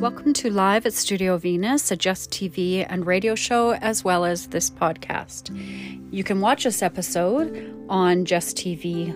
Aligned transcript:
Welcome 0.00 0.32
to 0.32 0.50
Live 0.50 0.86
at 0.86 0.94
Studio 0.94 1.36
Venus, 1.36 1.90
a 1.90 1.96
Just 1.96 2.30
TV 2.30 2.86
and 2.88 3.04
radio 3.04 3.34
show, 3.34 3.74
as 3.74 4.02
well 4.02 4.24
as 4.24 4.46
this 4.46 4.70
podcast. 4.70 5.54
You 6.10 6.24
can 6.24 6.40
watch 6.40 6.64
this 6.64 6.80
episode 6.80 7.70
on 7.86 8.24
Just 8.24 8.56
TV, 8.56 9.14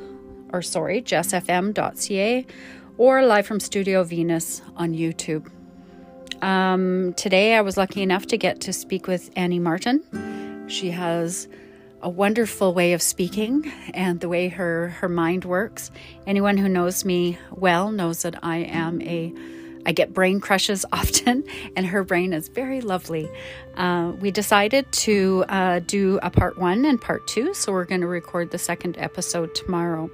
or 0.53 0.61
sorry, 0.61 1.01
justfm.ca, 1.01 2.47
or 2.99 3.25
live 3.25 3.47
from 3.47 3.61
Studio 3.61 4.05
Venus 4.05 4.61
on 4.77 4.93
YouTube. 4.93 5.51
Um, 6.43 7.15
today, 7.15 7.55
I 7.55 7.63
was 7.63 7.79
lucky 7.79 8.03
enough 8.03 8.27
to 8.27 8.37
get 8.37 8.61
to 8.61 8.73
speak 8.75 9.07
with 9.07 9.31
Annie 9.37 9.59
Martin. 9.59 10.67
She 10.69 10.91
has 10.91 11.49
a 12.03 12.11
wonderful 12.11 12.75
way 12.75 12.93
of 12.93 13.01
speaking 13.01 13.73
and 13.95 14.21
the 14.21 14.29
way 14.29 14.49
her, 14.49 14.91
her 14.91 15.09
mind 15.09 15.47
works. 15.47 15.91
Anyone 16.27 16.59
who 16.59 16.69
knows 16.69 17.07
me 17.07 17.39
well 17.51 17.91
knows 17.91 18.21
that 18.21 18.39
I 18.45 18.59
am 18.59 19.01
a 19.01 19.33
I 19.87 19.93
get 19.93 20.13
brain 20.13 20.41
crushes 20.41 20.85
often, 20.93 21.45
and 21.77 21.87
her 21.87 22.05
brain 22.05 22.33
is 22.33 22.49
very 22.49 22.81
lovely. 22.81 23.29
Uh, 23.77 24.13
we 24.21 24.31
decided 24.31 24.91
to 24.93 25.45
uh, 25.49 25.81
do 25.81 26.19
a 26.23 26.31
part 26.31 26.59
one 26.59 26.85
and 26.85 27.01
part 27.01 27.27
two, 27.27 27.55
so 27.55 27.73
we're 27.73 27.85
going 27.85 28.01
to 28.01 28.07
record 28.07 28.51
the 28.51 28.59
second 28.59 28.97
episode 28.99 29.55
tomorrow. 29.55 30.11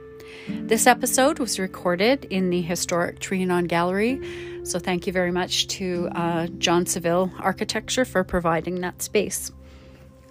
This 0.49 0.87
episode 0.87 1.39
was 1.39 1.59
recorded 1.59 2.25
in 2.27 2.51
the 2.51 2.63
historic 2.63 3.21
Trianon 3.21 3.69
Gallery, 3.69 4.21
so 4.65 4.79
thank 4.79 5.07
you 5.07 5.13
very 5.13 5.31
much 5.31 5.67
to 5.69 6.09
uh, 6.13 6.47
John 6.59 6.87
Seville 6.87 7.31
Architecture 7.39 8.05
for 8.05 8.25
providing 8.25 8.81
that 8.81 9.03
space. 9.03 9.53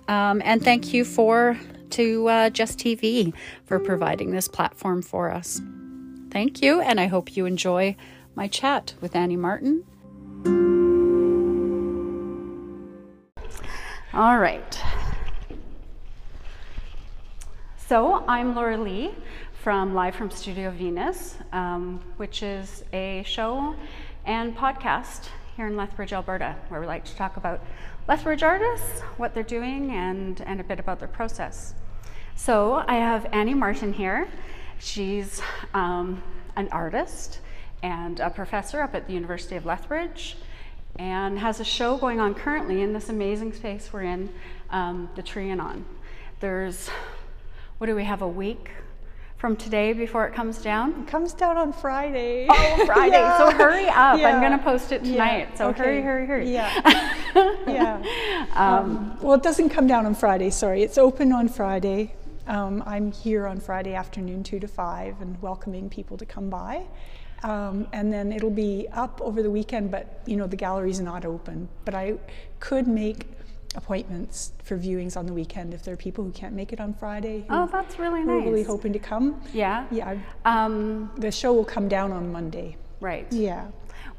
Um, 0.07 0.41
and 0.43 0.63
thank 0.63 0.93
you 0.93 1.05
for 1.05 1.57
to 1.91 2.27
uh, 2.27 2.49
Just 2.49 2.79
TV 2.79 3.33
for 3.65 3.79
providing 3.79 4.31
this 4.31 4.47
platform 4.47 5.01
for 5.01 5.31
us. 5.31 5.61
Thank 6.31 6.61
you, 6.61 6.81
and 6.81 6.99
I 6.99 7.07
hope 7.07 7.35
you 7.35 7.45
enjoy 7.45 7.95
my 8.39 8.47
chat 8.47 8.93
with 9.01 9.17
Annie 9.17 9.35
Martin. 9.35 9.83
All 14.13 14.39
right. 14.39 14.81
So 17.75 18.23
I'm 18.29 18.55
Laura 18.55 18.77
Lee 18.77 19.13
from 19.61 19.93
Live 19.93 20.15
from 20.15 20.31
Studio 20.31 20.71
Venus, 20.71 21.35
um, 21.51 21.99
which 22.15 22.41
is 22.41 22.85
a 22.93 23.23
show 23.25 23.75
and 24.25 24.55
podcast 24.55 25.27
here 25.57 25.67
in 25.67 25.75
Lethbridge, 25.75 26.13
Alberta, 26.13 26.55
where 26.69 26.79
we 26.79 26.87
like 26.87 27.03
to 27.03 27.15
talk 27.17 27.35
about 27.35 27.61
Lethbridge 28.07 28.41
artists, 28.41 29.01
what 29.17 29.33
they're 29.33 29.43
doing, 29.43 29.91
and, 29.91 30.39
and 30.45 30.61
a 30.61 30.63
bit 30.63 30.79
about 30.79 30.99
their 30.99 31.09
process. 31.09 31.73
So 32.37 32.85
I 32.87 32.95
have 32.95 33.27
Annie 33.33 33.53
Martin 33.53 33.91
here. 33.91 34.29
She's 34.79 35.41
um, 35.73 36.23
an 36.55 36.69
artist 36.71 37.41
and 37.81 38.19
a 38.19 38.29
professor 38.29 38.81
up 38.81 38.95
at 38.95 39.07
the 39.07 39.13
University 39.13 39.55
of 39.55 39.65
Lethbridge 39.65 40.37
and 40.97 41.39
has 41.39 41.59
a 41.59 41.63
show 41.63 41.97
going 41.97 42.19
on 42.19 42.33
currently 42.35 42.81
in 42.81 42.93
this 42.93 43.09
amazing 43.09 43.53
space 43.53 43.89
we're 43.93 44.03
in, 44.03 44.29
um, 44.69 45.09
the 45.15 45.23
Trianon. 45.23 45.83
There's, 46.39 46.89
what 47.77 47.87
do 47.87 47.95
we 47.95 48.03
have, 48.03 48.21
a 48.21 48.27
week 48.27 48.71
from 49.37 49.55
today 49.55 49.93
before 49.93 50.25
it 50.25 50.33
comes 50.33 50.61
down? 50.61 51.03
It 51.03 51.07
comes 51.07 51.33
down 51.33 51.57
on 51.57 51.71
Friday. 51.71 52.47
Oh, 52.49 52.85
Friday. 52.85 53.17
yeah. 53.17 53.37
So 53.49 53.51
hurry 53.51 53.87
up. 53.87 54.19
Yeah. 54.19 54.29
I'm 54.29 54.41
going 54.41 54.57
to 54.57 54.63
post 54.63 54.91
it 54.91 55.03
tonight. 55.03 55.47
Yeah. 55.51 55.55
So 55.55 55.69
okay. 55.69 55.83
hurry, 55.83 56.01
hurry, 56.01 56.25
hurry. 56.27 56.51
Yeah. 56.51 57.15
yeah. 57.67 58.45
Um, 58.53 58.97
um, 58.97 59.17
well, 59.21 59.35
it 59.35 59.43
doesn't 59.43 59.69
come 59.69 59.87
down 59.87 60.05
on 60.05 60.15
Friday, 60.15 60.49
sorry. 60.49 60.83
It's 60.83 60.97
open 60.97 61.31
on 61.31 61.47
Friday. 61.47 62.13
Um, 62.47 62.83
I'm 62.85 63.11
here 63.11 63.47
on 63.47 63.59
Friday 63.59 63.93
afternoon, 63.93 64.43
2 64.43 64.59
to 64.59 64.67
5, 64.67 65.21
and 65.21 65.41
welcoming 65.41 65.89
people 65.89 66.17
to 66.17 66.25
come 66.25 66.49
by. 66.49 66.87
Um, 67.43 67.87
and 67.93 68.11
then 68.11 68.31
it'll 68.31 68.49
be 68.49 68.87
up 68.91 69.21
over 69.21 69.41
the 69.41 69.49
weekend, 69.51 69.91
but 69.91 70.21
you 70.25 70.35
know 70.35 70.47
the 70.47 70.57
gallery's 70.57 70.99
not 70.99 71.25
open. 71.25 71.69
But 71.85 71.95
I 71.95 72.15
could 72.59 72.87
make 72.87 73.25
appointments 73.75 74.51
for 74.63 74.77
viewings 74.77 75.15
on 75.15 75.25
the 75.25 75.33
weekend 75.33 75.73
if 75.73 75.83
there 75.83 75.93
are 75.93 75.97
people 75.97 76.23
who 76.23 76.31
can't 76.31 76.53
make 76.55 76.73
it 76.73 76.79
on 76.79 76.93
Friday. 76.93 77.45
oh, 77.49 77.69
that's 77.71 77.99
really 77.99 78.23
nice. 78.23 78.45
Really 78.45 78.63
hoping 78.63 78.93
to 78.93 78.99
come. 78.99 79.41
Yeah. 79.53 79.85
Yeah. 79.91 80.17
Um, 80.45 81.11
the 81.17 81.31
show 81.31 81.53
will 81.53 81.65
come 81.65 81.87
down 81.87 82.11
on 82.11 82.31
Monday. 82.31 82.77
Right. 82.99 83.31
Yeah. 83.31 83.67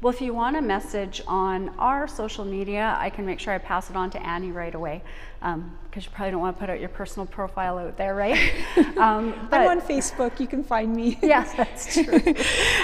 Well, 0.01 0.11
if 0.11 0.19
you 0.19 0.33
want 0.33 0.57
a 0.57 0.61
message 0.61 1.21
on 1.27 1.69
our 1.77 2.07
social 2.07 2.43
media, 2.43 2.95
I 2.99 3.11
can 3.11 3.23
make 3.23 3.39
sure 3.39 3.53
I 3.53 3.59
pass 3.59 3.91
it 3.91 3.95
on 3.95 4.09
to 4.11 4.25
Annie 4.25 4.51
right 4.51 4.73
away 4.73 5.03
because 5.39 5.53
um, 5.53 5.77
you 5.93 6.01
probably 6.11 6.31
don't 6.31 6.41
want 6.41 6.55
to 6.55 6.59
put 6.59 6.71
out 6.71 6.79
your 6.79 6.89
personal 6.89 7.27
profile 7.27 7.77
out 7.77 7.97
there, 7.97 8.15
right? 8.15 8.37
Um, 8.97 9.47
but, 9.49 9.61
I'm 9.61 9.79
on 9.79 9.81
Facebook. 9.81 10.39
You 10.39 10.47
can 10.47 10.63
find 10.63 10.95
me. 10.95 11.17
yes, 11.23 11.53
that's 11.57 11.93
true. 11.93 12.19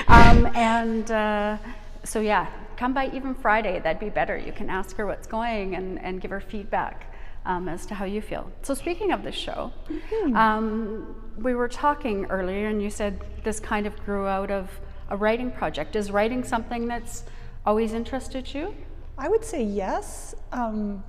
um, 0.07 0.47
and 0.55 1.11
uh, 1.11 1.57
so, 2.03 2.21
yeah, 2.21 2.47
come 2.75 2.93
by 2.93 3.09
even 3.13 3.35
Friday. 3.35 3.79
That'd 3.79 3.99
be 3.99 4.09
better. 4.09 4.35
You 4.35 4.51
can 4.51 4.69
ask 4.69 4.95
her 4.97 5.05
what's 5.05 5.27
going 5.27 5.75
and, 5.75 5.99
and 5.99 6.19
give 6.19 6.31
her 6.31 6.41
feedback. 6.41 7.13
Um, 7.45 7.69
as 7.69 7.85
to 7.85 7.95
how 7.95 8.03
you 8.03 8.21
feel. 8.21 8.51
So, 8.61 8.73
speaking 8.73 9.13
of 9.13 9.23
the 9.23 9.31
show, 9.31 9.71
mm-hmm. 9.87 10.35
um, 10.35 11.15
we 11.37 11.55
were 11.55 11.69
talking 11.69 12.25
earlier, 12.25 12.67
and 12.67 12.81
you 12.81 12.89
said 12.89 13.21
this 13.45 13.61
kind 13.61 13.87
of 13.87 13.95
grew 14.03 14.27
out 14.27 14.51
of 14.51 14.69
a 15.09 15.17
writing 15.17 15.51
project. 15.51 15.95
Is 15.95 16.11
writing 16.11 16.43
something 16.43 16.87
that's 16.87 17.23
always 17.65 17.93
interested 17.93 18.53
you? 18.53 18.75
I 19.17 19.29
would 19.29 19.43
say 19.43 19.63
yes. 19.63 20.35
Um, 20.51 21.03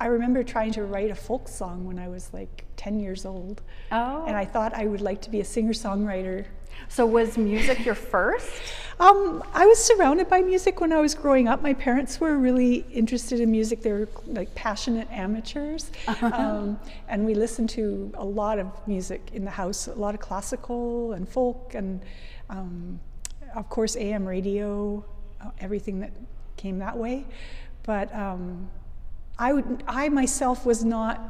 I 0.00 0.06
remember 0.06 0.42
trying 0.42 0.72
to 0.72 0.84
write 0.84 1.10
a 1.10 1.14
folk 1.14 1.46
song 1.46 1.84
when 1.86 1.98
I 1.98 2.08
was 2.08 2.32
like 2.32 2.64
10 2.76 2.98
years 2.98 3.24
old. 3.24 3.62
Oh. 3.92 4.24
And 4.26 4.36
I 4.36 4.44
thought 4.44 4.74
I 4.74 4.86
would 4.86 5.00
like 5.00 5.22
to 5.22 5.30
be 5.30 5.40
a 5.40 5.44
singer 5.44 5.72
songwriter. 5.72 6.46
So, 6.88 7.06
was 7.06 7.38
music 7.38 7.84
your 7.84 7.94
first? 7.94 8.50
Um, 8.98 9.44
I 9.54 9.66
was 9.66 9.78
surrounded 9.78 10.28
by 10.28 10.40
music 10.40 10.80
when 10.80 10.92
I 10.92 11.00
was 11.00 11.14
growing 11.14 11.48
up. 11.48 11.62
My 11.62 11.74
parents 11.74 12.20
were 12.20 12.36
really 12.36 12.84
interested 12.92 13.40
in 13.40 13.50
music. 13.50 13.82
They 13.82 13.92
were 13.92 14.08
like 14.26 14.54
passionate 14.54 15.08
amateurs. 15.10 15.90
Um, 16.22 16.78
and 17.08 17.24
we 17.26 17.34
listened 17.34 17.70
to 17.70 18.10
a 18.14 18.24
lot 18.24 18.58
of 18.58 18.66
music 18.86 19.30
in 19.32 19.44
the 19.44 19.50
house, 19.50 19.86
a 19.86 19.94
lot 19.94 20.14
of 20.14 20.20
classical 20.20 21.12
and 21.12 21.28
folk 21.28 21.74
and 21.74 22.00
um, 22.50 23.00
of 23.54 23.68
course, 23.68 23.96
AM 23.96 24.26
radio, 24.26 25.04
uh, 25.40 25.50
everything 25.60 26.00
that 26.00 26.12
came 26.56 26.78
that 26.78 26.96
way. 26.96 27.24
But 27.82 28.14
um, 28.14 28.70
I, 29.38 29.52
would, 29.52 29.82
I 29.86 30.08
myself 30.08 30.64
was 30.64 30.84
not 30.84 31.20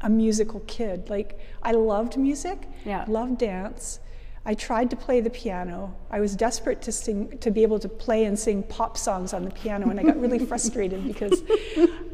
a 0.00 0.08
musical 0.08 0.60
kid. 0.60 1.10
Like, 1.10 1.38
I 1.62 1.72
loved 1.72 2.16
music, 2.16 2.68
yeah. 2.84 3.04
loved 3.08 3.38
dance. 3.38 4.00
I 4.46 4.54
tried 4.54 4.88
to 4.90 4.96
play 4.96 5.20
the 5.20 5.28
piano. 5.28 5.94
I 6.10 6.20
was 6.20 6.34
desperate 6.34 6.80
to 6.82 6.92
sing, 6.92 7.36
to 7.38 7.50
be 7.50 7.62
able 7.62 7.78
to 7.80 7.88
play 7.88 8.24
and 8.24 8.38
sing 8.38 8.62
pop 8.62 8.96
songs 8.96 9.34
on 9.34 9.44
the 9.44 9.50
piano, 9.50 9.90
and 9.90 10.00
I 10.00 10.02
got 10.02 10.18
really 10.18 10.38
frustrated 10.52 11.06
because 11.06 11.42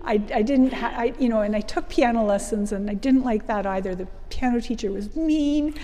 I, 0.03 0.15
I 0.35 0.43
didn't, 0.43 0.73
ha- 0.73 0.95
I, 0.97 1.15
you 1.19 1.29
know, 1.29 1.43
and 1.43 1.55
I 1.55 1.61
took 1.61 1.89
piano 1.89 2.25
lessons, 2.25 2.73
and 2.73 2.91
I 2.91 2.95
didn't 2.95 3.23
like 3.23 3.47
that 3.47 3.67
either. 3.67 3.95
The 3.95 4.09
piano 4.31 4.61
teacher 4.61 4.91
was 4.91 5.15
mean, 5.15 5.75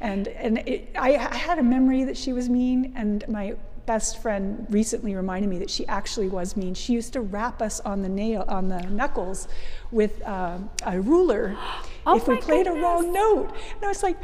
and, 0.00 0.28
and 0.28 0.58
it, 0.58 0.90
I, 0.96 1.16
I 1.16 1.34
had 1.34 1.58
a 1.58 1.62
memory 1.62 2.04
that 2.04 2.16
she 2.16 2.32
was 2.32 2.48
mean, 2.48 2.92
and 2.96 3.26
my 3.28 3.56
best 3.88 4.20
friend 4.20 4.66
recently 4.68 5.14
reminded 5.14 5.48
me 5.48 5.58
that 5.58 5.70
she 5.70 5.86
actually 5.86 6.28
was 6.28 6.58
mean. 6.58 6.74
She 6.74 6.92
used 6.92 7.14
to 7.14 7.22
rap 7.22 7.62
us 7.62 7.80
on 7.80 8.02
the 8.02 8.08
nail 8.08 8.44
on 8.46 8.68
the 8.68 8.82
knuckles 8.82 9.48
with 9.90 10.20
uh, 10.26 10.58
a 10.84 11.00
ruler 11.00 11.56
oh 12.06 12.16
if 12.16 12.28
we 12.28 12.36
played 12.36 12.66
goodness. 12.66 12.82
a 12.82 12.84
wrong 12.84 13.12
note. 13.14 13.48
And 13.76 13.84
I 13.84 13.88
was 13.88 14.02
like, 14.02 14.18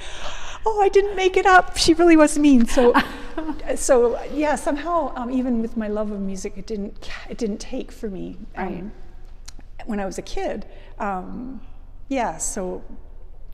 "Oh, 0.67 0.83
I 0.83 0.91
didn't 0.91 1.17
make 1.17 1.39
it 1.39 1.47
up." 1.47 1.79
She 1.79 1.95
really 1.95 2.15
was 2.15 2.39
mean. 2.39 2.67
So, 2.67 2.93
so 3.75 4.23
yeah, 4.35 4.55
somehow 4.55 5.15
um, 5.17 5.31
even 5.31 5.62
with 5.62 5.79
my 5.79 5.89
love 5.89 6.12
of 6.12 6.21
music, 6.21 6.53
it 6.59 6.67
didn't 6.67 7.11
it 7.31 7.39
didn't 7.39 7.59
take 7.59 7.91
for 7.91 8.11
me 8.11 8.37
um, 8.56 8.67
right. 8.69 9.89
when 9.89 9.99
I 9.99 10.05
was 10.05 10.19
a 10.19 10.23
kid. 10.37 10.67
Um, 10.99 11.62
yeah, 12.09 12.37
so 12.37 12.85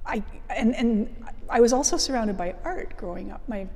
I 0.04 0.24
and 0.48 0.74
and 0.74 1.08
I 1.50 1.60
was 1.60 1.72
also 1.72 1.96
surrounded 1.96 2.36
by 2.36 2.54
art 2.64 2.96
growing 2.96 3.30
up. 3.30 3.42
My 3.48 3.66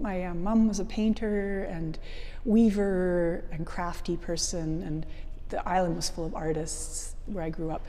my 0.00 0.24
uh, 0.26 0.34
mom 0.34 0.68
was 0.68 0.80
a 0.80 0.84
painter 0.84 1.64
and 1.64 1.98
weaver 2.44 3.44
and 3.52 3.66
crafty 3.66 4.16
person, 4.16 4.82
and 4.82 5.06
the 5.48 5.66
island 5.68 5.96
was 5.96 6.08
full 6.08 6.24
of 6.24 6.34
artists 6.34 7.14
where 7.26 7.44
I 7.44 7.50
grew 7.50 7.70
up. 7.70 7.84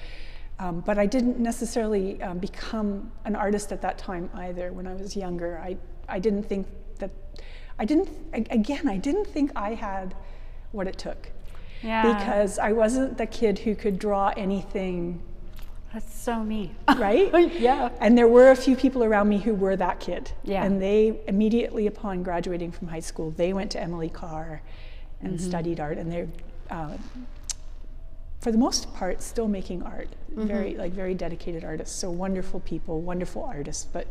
Um, 0.59 0.81
but 0.81 0.97
I 0.97 1.05
didn't 1.05 1.39
necessarily 1.39 2.21
um, 2.21 2.39
become 2.39 3.11
an 3.23 3.35
artist 3.35 3.71
at 3.71 3.81
that 3.81 3.97
time 3.97 4.29
either. 4.33 4.73
When 4.73 4.87
I 4.87 4.93
was 4.93 5.15
younger, 5.15 5.57
I 5.57 5.77
I 6.07 6.19
didn't 6.19 6.43
think 6.43 6.67
that 6.97 7.11
I 7.77 7.85
didn't 7.85 8.09
again 8.33 8.87
I 8.87 8.97
didn't 8.97 9.25
think 9.25 9.51
I 9.55 9.73
had 9.73 10.15
what 10.71 10.87
it 10.87 10.97
took. 10.97 11.29
Yeah. 11.81 12.13
Because 12.13 12.59
I 12.59 12.73
wasn't 12.73 13.17
the 13.17 13.25
kid 13.25 13.59
who 13.59 13.73
could 13.73 13.99
draw 13.99 14.33
anything 14.35 15.21
that's 15.93 16.13
so 16.13 16.43
me. 16.43 16.71
Right? 16.97 17.51
yeah. 17.59 17.89
And 17.99 18.17
there 18.17 18.27
were 18.27 18.51
a 18.51 18.55
few 18.55 18.75
people 18.75 19.03
around 19.03 19.27
me 19.27 19.39
who 19.39 19.55
were 19.55 19.75
that 19.75 19.99
kid. 19.99 20.31
Yeah. 20.43 20.63
And 20.63 20.81
they 20.81 21.19
immediately 21.27 21.87
upon 21.87 22.23
graduating 22.23 22.71
from 22.71 22.89
high 22.89 22.99
school, 22.99 23.31
they 23.31 23.53
went 23.53 23.71
to 23.71 23.81
Emily 23.81 24.09
Carr 24.09 24.61
and 25.21 25.33
mm-hmm. 25.33 25.49
studied 25.49 25.79
art 25.79 25.97
and 25.97 26.11
they're 26.11 26.27
uh, 26.69 26.95
for 28.39 28.51
the 28.51 28.57
most 28.57 28.93
part 28.93 29.21
still 29.21 29.47
making 29.47 29.83
art. 29.83 30.09
Mm-hmm. 30.31 30.47
Very 30.47 30.75
like 30.75 30.93
very 30.93 31.13
dedicated 31.13 31.63
artists. 31.63 31.95
So 31.97 32.09
wonderful 32.09 32.59
people, 32.61 33.01
wonderful 33.01 33.43
artists, 33.43 33.85
but 33.85 34.07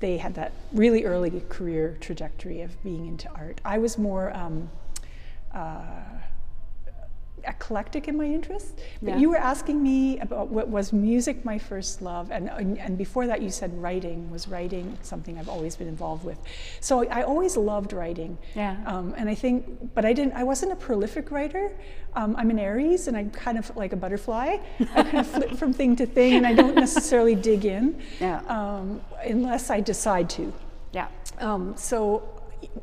they 0.00 0.18
had 0.18 0.34
that 0.34 0.52
really 0.72 1.04
early 1.04 1.42
career 1.48 1.96
trajectory 2.00 2.60
of 2.60 2.82
being 2.84 3.06
into 3.06 3.28
art. 3.30 3.60
I 3.64 3.78
was 3.78 3.98
more 3.98 4.34
um, 4.36 4.70
uh, 5.52 6.02
eclectic 7.46 8.08
in 8.08 8.16
my 8.16 8.24
interests. 8.24 8.72
But 9.02 9.10
Yeah. 9.14 9.16
you 9.18 9.30
were 9.30 9.36
asking 9.36 9.82
me 9.82 10.18
about 10.20 10.48
what 10.48 10.68
was 10.68 10.92
music 10.92 11.44
my 11.44 11.58
first 11.58 12.02
love, 12.02 12.30
and, 12.30 12.48
and 12.50 12.96
before 12.98 13.26
that 13.26 13.42
you 13.42 13.50
said 13.50 13.70
writing 13.80 14.30
was 14.30 14.48
writing 14.48 14.96
something 15.02 15.38
I've 15.38 15.48
always 15.48 15.76
been 15.76 15.88
involved 15.88 16.24
with. 16.24 16.38
So 16.80 17.06
I 17.08 17.22
always 17.22 17.56
loved 17.56 17.92
writing. 17.92 18.36
Yeah. 18.54 18.76
Um, 18.86 19.14
and 19.16 19.28
I 19.28 19.34
think, 19.34 19.94
but 19.94 20.04
I 20.04 20.12
didn't. 20.12 20.34
I 20.34 20.44
wasn't 20.44 20.72
a 20.72 20.76
prolific 20.76 21.30
writer. 21.30 21.72
Um, 22.14 22.34
I'm 22.38 22.50
an 22.50 22.58
Aries, 22.58 23.08
and 23.08 23.16
I'm 23.16 23.30
kind 23.30 23.58
of 23.58 23.74
like 23.76 23.92
a 23.92 23.96
butterfly. 23.96 24.56
I 24.80 25.02
kind 25.02 25.18
of 25.18 25.26
flip 25.26 25.56
from 25.56 25.72
thing 25.72 25.96
to 25.96 26.06
thing, 26.06 26.34
and 26.34 26.46
I 26.46 26.54
don't 26.54 26.74
necessarily 26.86 27.34
dig 27.34 27.64
in 27.64 28.00
Yeah. 28.20 28.40
um, 28.48 29.00
unless 29.24 29.70
I 29.70 29.80
decide 29.80 30.28
to. 30.30 30.52
Yeah. 30.92 31.08
Um, 31.38 31.74
so 31.76 32.22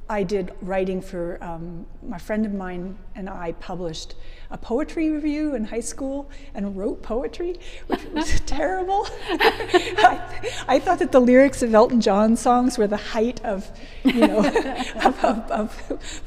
I 0.07 0.21
did 0.23 0.53
writing 0.61 1.01
for 1.01 1.43
um, 1.43 1.85
my 2.07 2.17
friend 2.19 2.45
of 2.45 2.53
mine, 2.53 2.95
and 3.15 3.27
I 3.29 3.53
published 3.53 4.15
a 4.53 4.57
poetry 4.57 5.09
review 5.09 5.55
in 5.55 5.65
high 5.65 5.79
school 5.81 6.29
and 6.53 6.77
wrote 6.77 7.01
poetry, 7.01 7.55
which 7.87 8.03
was 8.13 8.39
terrible. 8.45 9.05
I, 9.29 10.21
I 10.67 10.79
thought 10.79 10.99
that 10.99 11.11
the 11.11 11.19
lyrics 11.19 11.61
of 11.63 11.73
Elton 11.73 11.99
John 12.01 12.37
songs 12.37 12.77
were 12.77 12.87
the 12.87 12.95
height 12.97 13.43
of, 13.43 13.69
you 14.03 14.27
know, 14.27 14.37
of, 15.03 15.23
of, 15.23 15.51
of 15.51 16.21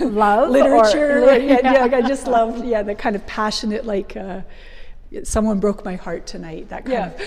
Love 0.00 0.48
or- 0.48 0.52
literature. 0.52 1.20
Yeah. 1.26 1.36
yeah, 1.36 1.72
yeah, 1.72 1.82
like 1.82 1.92
I 1.92 2.02
just 2.02 2.26
loved, 2.26 2.64
yeah, 2.64 2.82
the 2.82 2.94
kind 2.94 3.14
of 3.16 3.26
passionate, 3.26 3.84
like, 3.84 4.16
uh, 4.16 4.40
someone 5.24 5.60
broke 5.60 5.84
my 5.84 5.96
heart 5.96 6.26
tonight. 6.26 6.68
That 6.70 6.84
kind 6.86 6.92
Yeah. 6.92 7.06
of, 7.08 7.20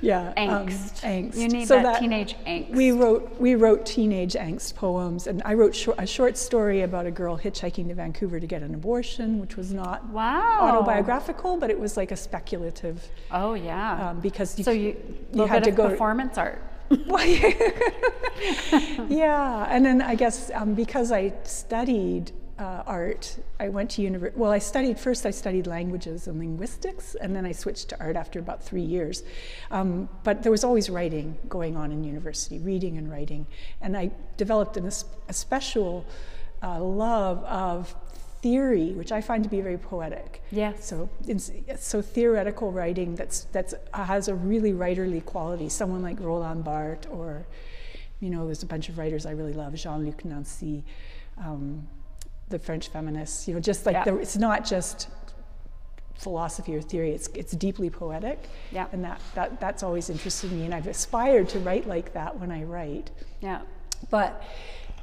yeah, 0.00 0.28
um, 0.36 0.66
Angst. 0.68 1.00
angst. 1.02 1.36
You 1.36 1.48
need 1.48 1.68
So 1.68 1.82
that, 1.82 2.00
teenage 2.00 2.36
angst. 2.46 2.70
We 2.70 2.92
wrote 2.92 3.38
we 3.40 3.54
wrote 3.54 3.84
teenage 3.86 4.34
angst 4.34 4.74
poems, 4.74 5.26
and 5.26 5.42
I 5.44 5.54
wrote 5.54 5.74
short, 5.74 5.98
a 6.00 6.06
short 6.06 6.36
story 6.38 6.82
about 6.82 7.06
a 7.06 7.10
girl 7.10 7.38
hitchhiking 7.38 7.88
to 7.88 7.94
Vancouver 7.94 8.40
to 8.40 8.46
get 8.46 8.62
an 8.62 8.74
abortion, 8.74 9.40
which 9.40 9.56
was 9.56 9.72
not 9.72 10.04
Wow. 10.10 10.58
autobiographical, 10.60 11.56
but 11.56 11.70
it 11.70 11.78
was 11.78 11.96
like 11.96 12.12
a 12.12 12.16
speculative 12.16 13.08
Oh 13.30 13.54
yeah. 13.54 14.10
um, 14.10 14.20
because 14.20 14.58
you, 14.58 14.64
so 14.64 14.70
you, 14.70 14.96
you 15.32 15.46
had 15.46 15.64
to 15.64 15.70
of 15.70 15.76
go. 15.76 15.88
performance 15.90 16.38
art. 16.38 16.62
yeah, 19.08 19.66
and 19.70 19.84
then 19.84 20.02
I 20.02 20.14
guess 20.14 20.50
um, 20.54 20.74
because 20.74 21.12
I 21.12 21.32
studied 21.44 22.32
uh, 22.58 22.82
art, 22.86 23.38
I 23.60 23.68
went 23.68 23.90
to 23.92 24.02
university. 24.02 24.38
Well, 24.38 24.50
I 24.50 24.58
studied 24.58 24.98
first. 24.98 25.26
I 25.26 25.30
studied 25.30 25.66
languages 25.66 26.26
and 26.26 26.38
linguistics, 26.38 27.14
and 27.14 27.36
then 27.36 27.44
I 27.44 27.52
switched 27.52 27.90
to 27.90 28.00
art 28.00 28.16
after 28.16 28.38
about 28.38 28.62
three 28.62 28.82
years. 28.82 29.22
Um, 29.70 30.08
but 30.24 30.42
there 30.42 30.52
was 30.52 30.64
always 30.64 30.88
writing 30.88 31.36
going 31.48 31.76
on 31.76 31.92
in 31.92 32.02
university, 32.04 32.58
reading 32.58 32.96
and 32.96 33.10
writing, 33.10 33.46
and 33.80 33.96
I 33.96 34.10
developed 34.36 34.76
an, 34.76 34.90
a 35.28 35.32
special 35.32 36.06
uh, 36.62 36.80
love 36.82 37.44
of 37.44 37.94
theory, 38.42 38.92
which 38.92 39.12
I 39.12 39.20
find 39.20 39.44
to 39.44 39.50
be 39.50 39.60
very 39.60 39.78
poetic. 39.78 40.42
Yes. 40.50 40.86
So, 40.86 41.08
so 41.78 42.00
theoretical 42.00 42.70
writing 42.70 43.16
that's 43.16 43.44
that's 43.52 43.74
has 43.92 44.28
a 44.28 44.34
really 44.34 44.72
writerly 44.72 45.24
quality. 45.24 45.68
Someone 45.68 46.02
like 46.02 46.20
Roland 46.20 46.64
Barthes, 46.64 47.06
or 47.10 47.46
you 48.20 48.30
know, 48.30 48.46
there's 48.46 48.62
a 48.62 48.66
bunch 48.66 48.88
of 48.88 48.98
writers 48.98 49.26
I 49.26 49.32
really 49.32 49.52
love, 49.52 49.74
Jean-Luc 49.74 50.24
Nancy, 50.24 50.84
um, 51.38 51.86
the 52.48 52.58
French 52.58 52.88
feminists. 52.88 53.48
You 53.48 53.54
know, 53.54 53.60
just 53.60 53.86
like 53.86 53.94
Yeah. 53.94 54.04
the, 54.04 54.16
it's 54.18 54.36
not 54.36 54.64
just 54.64 55.08
philosophy 56.14 56.74
or 56.74 56.80
theory. 56.80 57.10
It's 57.12 57.28
it's 57.34 57.52
deeply 57.52 57.90
poetic. 57.90 58.38
Yeah. 58.72 58.86
And 58.92 59.04
that, 59.04 59.20
that 59.34 59.60
that's 59.60 59.82
always 59.82 60.08
interested 60.10 60.52
me, 60.52 60.64
and 60.64 60.74
I've 60.74 60.86
aspired 60.86 61.48
to 61.50 61.58
write 61.60 61.86
like 61.86 62.12
that 62.14 62.38
when 62.38 62.50
I 62.50 62.62
write. 62.64 63.10
Yeah. 63.40 63.62
But 64.10 64.42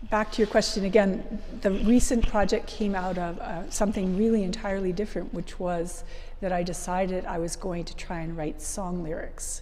back 0.10 0.32
to 0.34 0.38
your 0.40 0.48
question 0.48 0.86
again, 0.86 1.42
the 1.62 1.72
recent 1.72 2.28
project 2.28 2.68
came 2.68 2.96
out 2.96 3.18
of 3.18 3.40
uh, 3.40 3.70
something 3.70 4.18
really 4.18 4.44
entirely 4.44 4.92
different, 4.92 5.34
which 5.34 5.60
was 5.60 6.04
that 6.42 6.52
I 6.52 6.62
decided 6.64 7.26
I 7.26 7.38
was 7.40 7.56
going 7.56 7.86
to 7.86 7.96
try 7.96 8.20
and 8.20 8.36
write 8.36 8.62
song 8.62 9.02
lyrics. 9.04 9.62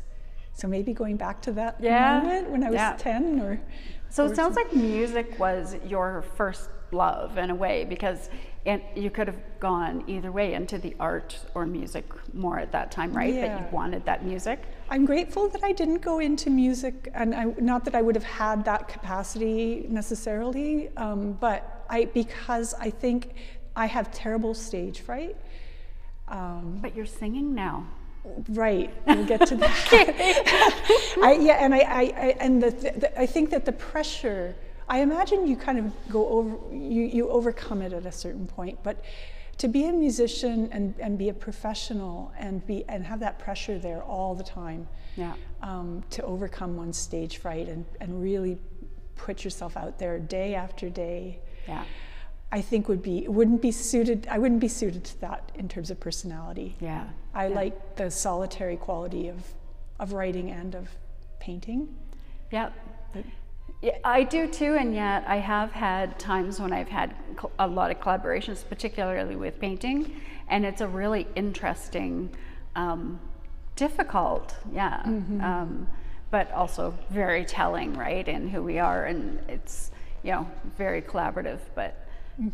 So 0.53 0.67
maybe 0.67 0.93
going 0.93 1.15
back 1.17 1.41
to 1.43 1.51
that 1.53 1.77
Yeah, 1.79 2.21
moment 2.21 2.49
when 2.49 2.63
I 2.63 2.67
was 2.67 2.75
yeah. 2.75 2.95
10 2.97 3.39
or. 3.39 3.61
So 4.09 4.25
or 4.25 4.31
it 4.31 4.35
sounds 4.35 4.55
like 4.55 4.73
music 4.73 5.39
was 5.39 5.75
your 5.87 6.23
first 6.35 6.69
love 6.93 7.37
in 7.37 7.49
a 7.49 7.55
way 7.55 7.85
because 7.85 8.29
it, 8.65 8.83
you 8.95 9.09
could 9.09 9.27
have 9.27 9.39
gone 9.59 10.03
either 10.07 10.31
way 10.31 10.53
into 10.53 10.77
the 10.77 10.95
art 10.99 11.39
or 11.55 11.65
music 11.65 12.05
more 12.33 12.59
at 12.59 12.71
that 12.71 12.91
time, 12.91 13.11
right? 13.13 13.33
But 13.33 13.59
you 13.59 13.65
wanted 13.71 14.05
that 14.05 14.23
music. 14.23 14.63
I'm 14.89 15.05
grateful 15.05 15.49
that 15.49 15.63
I 15.63 15.71
didn't 15.71 16.01
go 16.01 16.19
into 16.19 16.49
music, 16.49 17.09
and 17.15 17.33
I, 17.33 17.45
not 17.59 17.85
that 17.85 17.95
I 17.95 18.01
would 18.01 18.15
have 18.15 18.23
had 18.23 18.63
that 18.65 18.87
capacity 18.87 19.87
necessarily, 19.89 20.89
um, 20.97 21.33
but 21.33 21.85
I 21.89 22.05
because 22.05 22.75
I 22.75 22.89
think 22.91 23.33
I 23.75 23.87
have 23.87 24.11
terrible 24.11 24.53
stage 24.53 24.99
fright. 25.01 25.35
Um, 26.27 26.79
But 26.81 26.95
you're 26.95 27.05
singing 27.05 27.53
now. 27.55 27.87
Right, 28.49 28.93
we'll 29.07 29.25
get 29.25 29.47
to 29.47 29.55
that. 29.63 31.17
I, 31.23 31.37
yeah, 31.41 31.53
and 31.65 31.73
I, 31.73 31.79
I, 31.79 32.01
I 32.01 32.35
and 32.39 32.61
the, 32.61 32.69
the, 32.69 33.19
I 33.19 33.25
think 33.25 33.49
that 33.49 33.65
the 33.65 33.71
pressure. 33.73 34.55
I 34.91 34.99
imagine 34.99 35.47
you 35.47 35.55
kind 35.55 35.79
of 35.79 35.85
go 36.09 36.27
over, 36.27 36.75
you, 36.75 37.03
you 37.03 37.29
overcome 37.29 37.81
it 37.81 37.93
at 37.93 38.05
a 38.05 38.11
certain 38.11 38.45
point. 38.45 38.77
But 38.83 39.01
to 39.59 39.69
be 39.69 39.85
a 39.85 39.91
musician 39.93 40.67
and, 40.73 40.93
and 40.99 41.17
be 41.17 41.29
a 41.29 41.33
professional 41.33 42.33
and 42.37 42.65
be 42.67 42.83
and 42.89 43.05
have 43.05 43.21
that 43.21 43.39
pressure 43.39 43.79
there 43.79 44.03
all 44.03 44.35
the 44.35 44.43
time, 44.43 44.89
Yeah. 45.15 45.33
um, 45.61 46.03
to 46.09 46.23
overcome 46.23 46.75
one's 46.75 46.97
stage 46.97 47.37
fright 47.37 47.69
and, 47.69 47.85
and 48.01 48.21
really 48.21 48.57
put 49.15 49.45
yourself 49.45 49.77
out 49.77 49.97
there 49.97 50.19
day 50.19 50.55
after 50.55 50.89
day. 50.89 51.39
Yeah. 51.69 51.85
I 52.51 52.59
think 52.59 52.89
would 52.89 53.01
be 53.01 53.29
wouldn't 53.29 53.61
be 53.61 53.71
suited. 53.71 54.27
I 54.29 54.39
wouldn't 54.39 54.59
be 54.59 54.67
suited 54.67 55.05
to 55.05 55.21
that 55.21 55.53
in 55.55 55.69
terms 55.69 55.89
of 55.89 56.01
personality. 56.01 56.75
Yeah. 56.81 57.07
I 57.33 57.47
Yeah. 57.47 57.55
like 57.55 57.95
the 57.95 58.11
solitary 58.11 58.75
quality 58.75 59.29
of, 59.29 59.37
of 59.99 60.11
writing 60.11 60.51
and 60.51 60.75
of 60.75 60.89
painting. 61.39 61.95
Yeah. 62.51 62.71
Yeah, 63.81 63.97
I 64.03 64.23
do 64.23 64.47
too, 64.47 64.75
and 64.75 64.93
yet 64.93 65.23
I 65.27 65.37
have 65.37 65.71
had 65.71 66.19
times 66.19 66.59
when 66.59 66.71
I've 66.71 66.89
had 66.89 67.15
a 67.57 67.65
lot 67.65 67.89
of 67.89 67.99
collaborations, 67.99 68.63
particularly 68.67 69.35
with 69.35 69.59
painting, 69.59 70.21
and 70.49 70.65
it's 70.65 70.81
a 70.81 70.87
really 70.87 71.27
interesting, 71.35 72.29
um, 72.75 73.19
difficult, 73.75 74.55
yeah, 74.71 75.01
um, 75.03 75.87
but 76.29 76.51
also 76.51 76.93
very 77.09 77.43
telling, 77.43 77.93
right, 77.95 78.27
in 78.27 78.47
who 78.47 78.61
we 78.61 78.77
are, 78.77 79.05
and 79.05 79.39
it's 79.49 79.91
you 80.21 80.31
know 80.31 80.47
very 80.77 81.01
collaborative. 81.01 81.59
But 81.73 82.07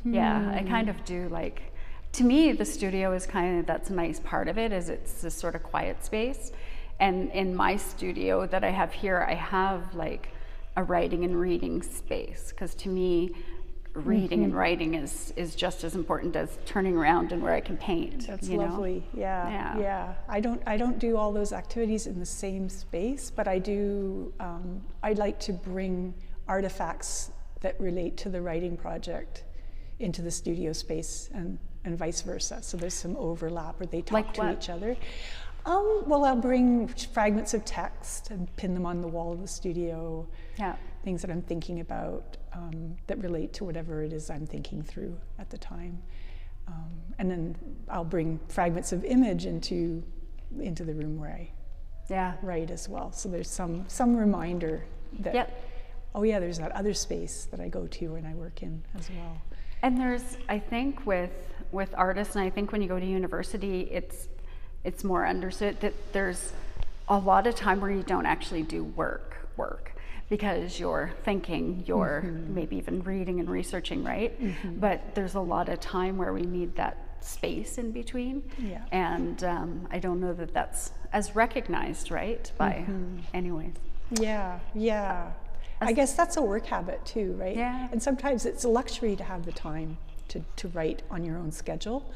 yeah, 0.05 0.53
I 0.55 0.63
kind 0.63 0.87
of 0.89 1.03
do 1.03 1.27
like. 1.27 1.73
To 2.13 2.23
me, 2.23 2.53
the 2.53 2.65
studio 2.65 3.11
is 3.11 3.27
kind 3.27 3.59
of 3.59 3.65
that's 3.65 3.89
a 3.89 3.93
nice 3.93 4.21
part 4.21 4.47
of 4.47 4.57
it. 4.57 4.71
Is 4.71 4.87
it's 4.87 5.21
this 5.21 5.35
sort 5.35 5.55
of 5.55 5.63
quiet 5.63 6.05
space, 6.05 6.53
and 7.01 7.29
in 7.31 7.53
my 7.53 7.75
studio 7.75 8.47
that 8.47 8.63
I 8.63 8.69
have 8.69 8.93
here, 8.93 9.25
I 9.29 9.33
have 9.33 9.93
like 9.93 10.29
a 10.77 10.83
writing 10.83 11.25
and 11.25 11.37
reading 11.39 11.81
space 11.81 12.51
because 12.51 12.73
to 12.75 12.87
me 12.87 13.31
reading 13.93 14.43
and 14.43 14.55
writing 14.55 14.93
is 14.93 15.33
is 15.35 15.55
just 15.55 15.83
as 15.83 15.95
important 15.95 16.35
as 16.35 16.59
turning 16.65 16.95
around 16.95 17.31
and 17.31 17.41
where 17.41 17.53
I 17.53 17.61
can 17.61 17.77
paint. 17.77 18.27
That's 18.27 18.47
lovely. 18.47 19.03
Yeah, 19.13 19.49
Yeah. 19.49 19.79
yeah. 19.79 20.13
I 20.29 20.39
don't 20.39 20.61
I 20.67 20.77
don't 20.77 20.99
do 20.99 21.17
all 21.17 21.33
those 21.33 21.51
activities 21.51 22.05
in 22.05 22.19
the 22.19 22.25
same 22.43 22.69
space, 22.69 23.31
but 23.31 23.47
I 23.47 23.57
do. 23.57 24.31
Um, 24.39 24.83
I 25.01 25.13
like 25.13 25.39
to 25.41 25.53
bring 25.53 26.13
artifacts 26.47 27.31
that 27.61 27.75
relate 27.79 28.15
to 28.17 28.29
the 28.29 28.39
writing 28.39 28.77
project 28.77 29.43
into 29.99 30.21
the 30.21 30.31
studio 30.31 30.73
space 30.73 31.31
and 31.33 31.57
and 31.85 31.97
vice 31.97 32.21
versa. 32.21 32.59
So 32.61 32.77
there's 32.77 32.93
some 32.93 33.15
overlap 33.17 33.79
where 33.79 33.87
they 33.87 34.01
talk 34.03 34.11
Like 34.13 34.33
to 34.35 34.41
what? 34.41 34.57
each 34.57 34.69
other. 34.69 34.95
Um, 35.67 36.03
well, 36.07 36.23
I'll 36.23 36.35
bring 36.37 36.87
fragments 36.87 37.53
of 37.53 37.65
text 37.65 38.31
and 38.31 38.53
pin 38.55 38.73
them 38.73 38.85
on 38.85 39.01
the 39.01 39.07
wall 39.07 39.33
of 39.33 39.41
the 39.41 39.47
studio. 39.47 40.27
Yeah. 40.57 40.75
things 41.03 41.21
that 41.21 41.29
I'm 41.31 41.41
thinking 41.41 41.79
about 41.79 42.35
um, 42.53 42.95
that 43.07 43.17
relate 43.19 43.53
to 43.53 43.63
whatever 43.63 44.03
it 44.03 44.11
is 44.11 44.29
I'm 44.29 44.45
thinking 44.45 44.81
through 44.81 45.15
at 45.39 45.49
the 45.49 45.57
time. 45.57 46.01
Um, 46.67 46.91
and 47.19 47.29
then 47.31 47.55
I'll 47.89 48.03
bring 48.03 48.39
fragments 48.49 48.91
of 48.91 49.05
image 49.05 49.45
into 49.45 50.03
into 50.59 50.83
the 50.83 50.93
room 50.93 51.17
where 51.17 51.31
I 51.31 51.49
Yeah. 52.09 52.33
write 52.41 52.71
as 52.71 52.89
well. 52.89 53.11
So 53.11 53.29
there's 53.29 53.49
some 53.49 53.85
some 53.87 54.15
reminder 54.17 54.83
that 55.19 55.33
Yep. 55.33 55.63
oh 56.15 56.23
yeah, 56.23 56.39
there's 56.39 56.57
that 56.59 56.71
other 56.73 56.93
space 56.93 57.45
that 57.51 57.59
I 57.61 57.69
go 57.69 57.87
to 57.87 58.15
and 58.15 58.25
I 58.27 58.33
work 58.33 58.63
in 58.63 58.83
as 58.97 59.09
well. 59.09 59.37
And 59.83 59.97
there's, 59.99 60.37
I 60.49 60.59
think, 60.59 61.05
with 61.05 61.31
with 61.71 61.93
artists, 61.95 62.35
and 62.35 62.43
I 62.43 62.49
think 62.49 62.71
when 62.71 62.81
you 62.81 62.87
go 62.87 62.99
to 62.99 63.05
university, 63.05 63.81
it's 63.91 64.27
it's 64.83 65.03
more 65.03 65.27
understood 65.27 65.81
that 65.81 65.93
there's 66.13 66.53
a 67.07 67.17
lot 67.17 67.47
of 67.47 67.55
time 67.55 67.81
where 67.81 67.91
you 67.91 68.03
don't 68.03 68.25
actually 68.25 68.63
do 68.63 68.83
work 68.83 69.47
work 69.57 69.93
because 70.29 70.79
you're 70.79 71.11
thinking, 71.23 71.83
you're 71.85 72.23
mm-hmm. 72.25 72.53
maybe 72.53 72.75
even 72.77 73.01
reading 73.03 73.39
and 73.39 73.49
researching, 73.49 74.03
right? 74.03 74.39
Mm-hmm. 74.41 74.79
But 74.79 75.15
there's 75.15 75.35
a 75.35 75.39
lot 75.39 75.69
of 75.69 75.79
time 75.79 76.17
where 76.17 76.33
we 76.33 76.41
need 76.41 76.75
that 76.75 76.97
space 77.21 77.77
in 77.77 77.91
between. 77.91 78.43
Yeah. 78.57 78.83
And 78.91 79.43
um, 79.43 79.87
I 79.89 79.99
don't 79.99 80.19
know 80.19 80.33
that 80.33 80.53
that's 80.53 80.91
as 81.13 81.35
recognized, 81.35 82.11
right? 82.11 82.51
By 82.57 82.71
mm-hmm. 82.71 83.19
anyways. 83.33 83.73
Yeah, 84.11 84.59
yeah. 84.73 85.31
Uh, 85.81 85.85
I 85.85 85.93
guess 85.93 86.13
that's 86.13 86.37
a 86.37 86.41
work 86.41 86.65
habit 86.65 87.05
too, 87.05 87.33
right? 87.33 87.55
Yeah. 87.55 87.87
And 87.91 88.01
sometimes 88.01 88.45
it's 88.45 88.63
a 88.63 88.69
luxury 88.69 89.15
to 89.15 89.23
have 89.23 89.45
the 89.45 89.51
time 89.51 89.97
to, 90.29 90.41
to 90.57 90.67
write 90.69 91.03
on 91.09 91.23
your 91.23 91.37
own 91.37 91.51
schedule. 91.51 92.11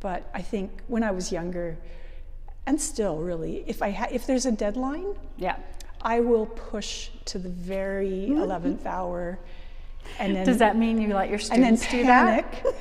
But 0.00 0.28
I 0.34 0.42
think 0.42 0.70
when 0.88 1.02
I 1.02 1.10
was 1.10 1.32
younger, 1.32 1.76
and 2.66 2.80
still 2.80 3.18
really, 3.18 3.64
if 3.66 3.82
I 3.82 3.90
ha- 3.90 4.08
if 4.10 4.26
there's 4.26 4.46
a 4.46 4.52
deadline, 4.52 5.14
Yeah. 5.36 5.56
I 6.02 6.20
will 6.20 6.46
push 6.46 7.08
to 7.26 7.38
the 7.38 7.48
very 7.48 8.28
eleventh 8.28 8.86
hour, 8.86 9.38
and 10.18 10.36
then 10.36 10.46
Does 10.46 10.58
that 10.58 10.76
mean 10.76 11.00
you 11.00 11.14
let 11.14 11.28
your 11.30 11.40
and 11.50 11.62
then 11.62 11.76
students 11.76 11.90
do 11.90 12.04
that? 12.04 12.52
panic, 12.52 12.76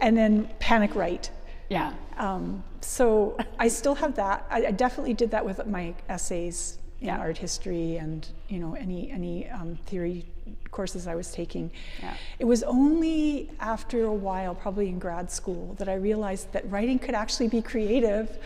and 0.00 0.16
then 0.16 0.48
panic 0.58 0.94
write. 0.94 1.30
Yeah. 1.68 1.92
Um, 2.16 2.64
so 2.80 3.36
I 3.58 3.68
still 3.68 3.94
have 3.96 4.14
that. 4.16 4.46
I, 4.50 4.66
I 4.66 4.70
definitely 4.70 5.14
did 5.14 5.30
that 5.32 5.44
with 5.44 5.64
my 5.66 5.94
essays 6.08 6.78
in 7.00 7.08
Yeah. 7.08 7.18
art 7.18 7.38
history 7.38 7.96
and 7.98 8.26
you 8.48 8.58
know 8.58 8.74
any 8.74 9.10
any 9.10 9.48
um, 9.50 9.76
theory 9.86 10.24
courses 10.70 11.06
I 11.06 11.14
was 11.14 11.32
taking. 11.32 11.70
Yeah. 12.00 12.14
It 12.38 12.44
was 12.44 12.62
only 12.62 13.50
after 13.60 14.04
a 14.04 14.12
while, 14.12 14.54
probably 14.54 14.88
in 14.88 14.98
grad 14.98 15.30
school, 15.30 15.74
that 15.78 15.88
I 15.88 15.94
realized 15.94 16.52
that 16.52 16.70
writing 16.70 16.98
could 16.98 17.14
actually 17.14 17.48
be 17.48 17.62
creative. 17.62 18.38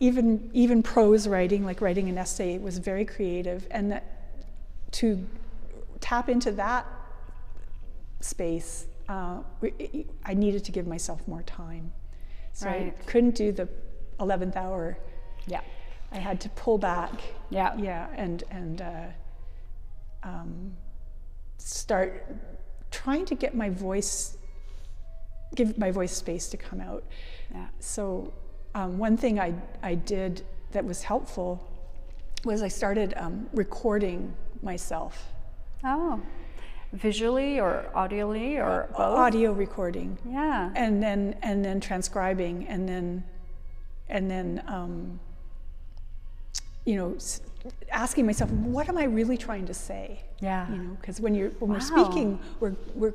Even 0.00 0.50
even 0.52 0.82
prose 0.82 1.28
writing, 1.28 1.64
like 1.64 1.80
writing 1.80 2.08
an 2.08 2.18
essay, 2.18 2.58
was 2.58 2.78
very 2.78 3.04
creative, 3.04 3.66
and 3.70 3.92
that 3.92 4.04
to 4.92 5.24
tap 6.00 6.28
into 6.28 6.52
that 6.52 6.86
space, 8.20 8.86
uh, 9.08 9.38
I 10.24 10.34
needed 10.34 10.64
to 10.64 10.72
give 10.72 10.86
myself 10.86 11.26
more 11.26 11.42
time. 11.42 11.92
So 12.52 12.68
I 12.68 12.94
couldn't 13.06 13.34
do 13.34 13.50
the 13.50 13.68
11th 14.20 14.56
hour. 14.56 14.96
Yeah. 15.46 15.60
I 16.12 16.18
had 16.18 16.40
to 16.42 16.48
pull 16.50 16.78
back. 16.78 17.12
Yeah. 17.50 17.76
Yeah, 17.76 18.06
and 18.14 18.44
and 18.50 18.80
uh, 18.82 19.06
um, 20.22 20.76
start 21.58 22.26
trying 22.90 23.24
to 23.26 23.34
get 23.34 23.54
my 23.54 23.70
voice, 23.70 24.36
give 25.54 25.76
my 25.78 25.90
voice 25.90 26.12
space 26.16 26.48
to 26.48 26.56
come 26.56 26.80
out. 26.80 27.04
Yeah. 27.52 27.66
So 27.80 28.32
um, 28.74 28.98
one 28.98 29.16
thing 29.16 29.38
I 29.40 29.54
I 29.82 29.94
did 29.94 30.42
that 30.72 30.84
was 30.84 31.02
helpful 31.02 31.70
was 32.44 32.62
I 32.62 32.68
started 32.68 33.14
um, 33.16 33.48
recording 33.52 34.34
myself, 34.62 35.32
Oh. 35.84 36.20
Visually 36.92 37.58
or 37.58 37.86
audioly 37.94 38.56
or 38.56 38.88
both? 38.92 39.18
audio 39.18 39.52
recording. 39.52 40.16
Yeah. 40.28 40.70
and 40.76 41.02
then 41.02 41.34
and 41.42 41.64
then 41.64 41.80
transcribing 41.80 42.66
and 42.68 42.88
then 42.88 43.24
and 44.08 44.30
then 44.30 44.62
um, 44.68 45.18
you 46.84 46.96
know 46.96 47.16
asking 47.90 48.26
myself 48.26 48.50
what 48.50 48.88
am 48.88 48.98
i 48.98 49.04
really 49.04 49.36
trying 49.36 49.66
to 49.66 49.74
say 49.74 50.20
Yeah. 50.40 50.68
you 50.70 50.76
know 50.76 50.94
because 51.00 51.20
when 51.20 51.34
you're 51.34 51.50
when 51.60 51.70
we're 51.70 51.80
speaking 51.80 52.38
we're 52.60 52.74
we're 52.94 53.12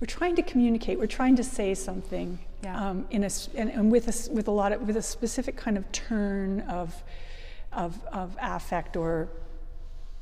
we're 0.00 0.06
trying 0.06 0.34
to 0.36 0.42
communicate 0.42 0.98
we're 0.98 1.06
trying 1.06 1.36
to 1.36 1.44
say 1.44 1.74
something 1.74 2.38
Yeah. 2.62 2.90
um, 2.90 3.06
in 3.10 3.24
a 3.24 3.30
and, 3.54 3.70
and 3.70 3.92
with 3.92 4.08
a 4.08 4.32
with 4.32 4.48
a 4.48 4.50
lot 4.50 4.72
of 4.72 4.82
with 4.86 4.96
a 4.96 5.02
specific 5.02 5.56
kind 5.56 5.76
of 5.76 5.90
turn 5.92 6.60
of 6.62 7.02
of 7.72 8.02
of 8.12 8.36
affect 8.40 8.96
or 8.96 9.28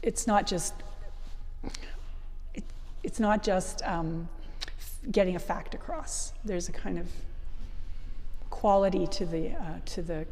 it's 0.02 0.26
not 0.26 0.46
just 0.46 0.74
it, 2.54 2.64
it's 3.04 3.20
not 3.20 3.42
just 3.44 3.82
um, 3.82 4.28
f- 4.78 4.98
getting 5.12 5.36
a 5.36 5.38
fact 5.38 5.74
across. 5.74 6.32
There's 6.44 6.68
a 6.68 6.72
kind 6.72 6.98
of 6.98 7.06
quality 8.50 9.06
to 9.06 9.24
the 9.26 9.50
uh, 9.50 9.78
to 9.86 10.02
the 10.02 10.26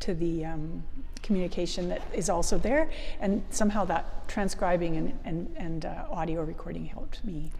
to 0.00 0.14
the 0.14 0.44
um, 0.44 0.82
communication 1.22 1.88
that 1.88 2.02
is 2.12 2.28
also 2.28 2.58
there, 2.58 2.90
and 3.20 3.42
somehow 3.50 3.84
that 3.84 4.28
transcribing 4.28 4.96
and 4.96 5.18
and, 5.24 5.54
and 5.56 5.84
uh, 5.84 6.04
audio 6.10 6.42
recording 6.42 6.86
helped 6.86 7.24
me. 7.24 7.50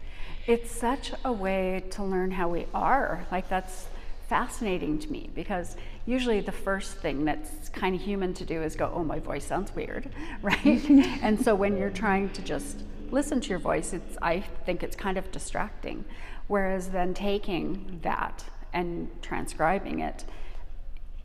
It's 0.47 0.71
such 0.71 1.11
a 1.23 1.31
way 1.31 1.83
to 1.91 2.03
learn 2.03 2.31
how 2.31 2.49
we 2.49 2.65
are. 2.73 3.25
Like 3.31 3.47
that's 3.49 3.87
fascinating 4.27 4.97
to 4.97 5.11
me 5.11 5.29
because 5.35 5.75
usually 6.05 6.39
the 6.39 6.53
first 6.53 6.97
thing 6.97 7.25
that's 7.25 7.67
kind 7.69 7.93
of 7.93 8.01
human 8.01 8.33
to 8.33 8.45
do 8.45 8.63
is 8.63 8.75
go, 8.75 8.91
"Oh, 8.93 9.03
my 9.03 9.19
voice 9.19 9.45
sounds 9.45 9.75
weird," 9.75 10.09
right? 10.41 10.89
and 11.21 11.43
so 11.43 11.53
when 11.53 11.77
you're 11.77 11.89
trying 11.89 12.29
to 12.31 12.41
just 12.41 12.83
listen 13.11 13.41
to 13.41 13.49
your 13.49 13.59
voice, 13.59 13.93
it's 13.93 14.17
I 14.21 14.39
think 14.65 14.83
it's 14.83 14.95
kind 14.95 15.17
of 15.17 15.31
distracting. 15.31 16.05
Whereas 16.47 16.89
then 16.89 17.13
taking 17.13 17.99
that 18.03 18.43
and 18.73 19.09
transcribing 19.21 19.99
it, 19.99 20.25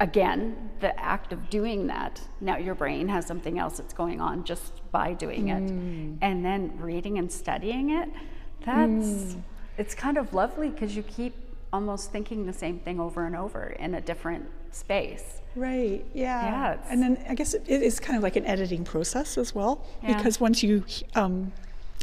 again, 0.00 0.71
the 0.81 0.99
act 1.00 1.33
of 1.33 1.49
doing 1.50 1.87
that, 1.87 2.21
now 2.41 2.57
your 2.57 2.75
brain 2.75 3.09
has 3.09 3.26
something 3.26 3.59
else 3.59 3.79
that's 3.79 3.95
going 3.95 4.21
on 4.21 4.45
just 4.45 4.73
by 4.93 5.12
doing 5.15 5.49
it. 5.49 5.71
And 6.23 6.45
then 6.45 6.79
reading 6.79 7.19
and 7.19 7.31
studying 7.31 7.91
it, 7.91 8.09
that's, 8.65 9.37
it's 9.79 9.95
kind 9.95 10.19
of 10.19 10.35
lovely 10.35 10.69
because 10.69 10.97
you 10.97 11.03
keep 11.03 11.35
almost 11.73 12.12
thinking 12.12 12.47
the 12.47 12.53
same 12.53 12.79
thing 12.79 13.00
over 13.00 13.26
and 13.26 13.35
over 13.37 13.69
in 13.79 13.95
a 13.95 14.00
different 14.00 14.47
space. 14.71 15.41
Right. 15.55 16.05
Yeah. 16.12 16.43
Yeah, 16.75 16.76
And 16.91 17.03
then 17.03 17.25
I 17.29 17.35
guess 17.35 17.55
it 17.55 17.67
is 17.69 17.99
kind 17.99 18.17
of 18.17 18.23
like 18.23 18.37
an 18.37 18.45
editing 18.45 18.85
process 18.85 19.38
as 19.38 19.55
well, 19.55 19.85
Yeah. 20.03 20.17
because 20.17 20.38
once 20.38 20.62
you 20.62 20.85
um, 21.15 21.53